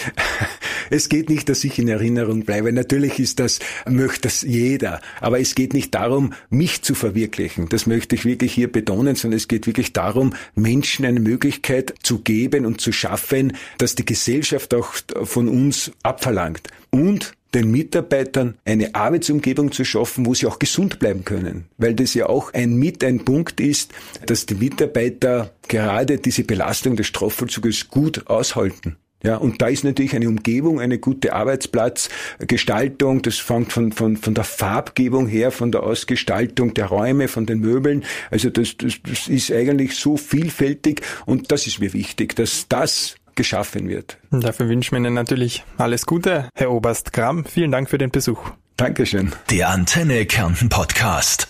es 0.91 1.09
geht 1.09 1.29
nicht, 1.29 1.49
dass 1.49 1.63
ich 1.63 1.79
in 1.79 1.87
Erinnerung 1.87 2.43
bleibe. 2.43 2.71
Natürlich 2.71 3.17
ist 3.17 3.39
das, 3.39 3.57
möchte 3.89 4.21
das 4.21 4.43
jeder. 4.43 5.01
Aber 5.19 5.39
es 5.39 5.55
geht 5.55 5.73
nicht 5.73 5.95
darum, 5.95 6.33
mich 6.51 6.83
zu 6.83 6.93
verwirklichen. 6.93 7.69
Das 7.69 7.87
möchte 7.87 8.13
ich 8.13 8.25
wirklich 8.25 8.53
hier 8.53 8.71
betonen, 8.71 9.15
sondern 9.15 9.37
es 9.37 9.47
geht 9.47 9.65
wirklich 9.65 9.93
darum, 9.93 10.35
Menschen 10.53 11.05
eine 11.05 11.21
Möglichkeit 11.21 11.95
zu 12.03 12.19
geben 12.19 12.67
und 12.67 12.81
zu 12.81 12.91
schaffen, 12.91 13.57
dass 13.79 13.95
die 13.95 14.05
Gesellschaft 14.05 14.75
auch 14.75 14.93
von 15.23 15.47
uns 15.47 15.91
abverlangt. 16.03 16.67
Und 16.91 17.33
den 17.53 17.71
Mitarbeitern 17.71 18.55
eine 18.65 18.95
Arbeitsumgebung 18.95 19.71
zu 19.71 19.85
schaffen, 19.85 20.25
wo 20.25 20.33
sie 20.33 20.47
auch 20.47 20.59
gesund 20.59 20.99
bleiben 20.99 21.23
können. 21.25 21.65
Weil 21.77 21.93
das 21.93 22.13
ja 22.13 22.27
auch 22.27 22.53
ein 22.53 22.75
mit 22.75 23.03
ein 23.03 23.25
Punkt 23.25 23.59
ist, 23.59 23.91
dass 24.25 24.45
die 24.45 24.55
Mitarbeiter 24.55 25.51
gerade 25.67 26.17
diese 26.17 26.43
Belastung 26.43 26.95
des 26.95 27.07
Strafvollzuges 27.07 27.89
gut 27.89 28.27
aushalten. 28.27 28.97
Ja, 29.25 29.37
und 29.37 29.61
da 29.61 29.67
ist 29.67 29.85
natürlich 29.85 30.15
eine 30.15 30.27
Umgebung, 30.27 30.81
eine 30.81 30.99
gute 30.99 31.31
Arbeitsplatzgestaltung. 31.31 33.21
Das 33.21 33.37
fängt 33.37 33.71
von, 33.71 33.93
von, 33.93 34.17
von 34.17 34.33
der 34.33 34.43
Farbgebung 34.43 35.27
her, 35.27 35.51
von 35.51 35.71
der 35.71 35.83
Ausgestaltung 35.83 36.73
der 36.73 36.87
Räume, 36.87 37.29
von 37.29 37.45
den 37.45 37.59
Möbeln. 37.59 38.03
Also 38.31 38.49
das, 38.49 38.75
das, 38.75 38.95
das 39.01 39.29
ist 39.29 39.49
eigentlich 39.49 39.95
so 39.95 40.17
vielfältig 40.17 41.01
und 41.25 41.53
das 41.53 41.67
ist 41.67 41.79
mir 41.79 41.93
wichtig, 41.93 42.35
dass 42.35 42.67
das 42.67 43.15
geschaffen 43.35 43.89
wird. 43.89 44.17
Dafür 44.31 44.69
wünschen 44.69 44.91
wir 44.91 44.99
Ihnen 44.99 45.13
natürlich 45.13 45.63
alles 45.77 46.05
Gute, 46.05 46.49
Herr 46.55 46.71
Oberst 46.71 47.13
Gramm. 47.13 47.45
Vielen 47.45 47.71
Dank 47.71 47.89
für 47.89 47.97
den 47.97 48.11
Besuch. 48.11 48.51
Dankeschön. 48.77 49.31
Der 49.49 49.69
Antenne 49.69 50.25
Kärnten 50.25 50.69
Podcast. 50.69 51.47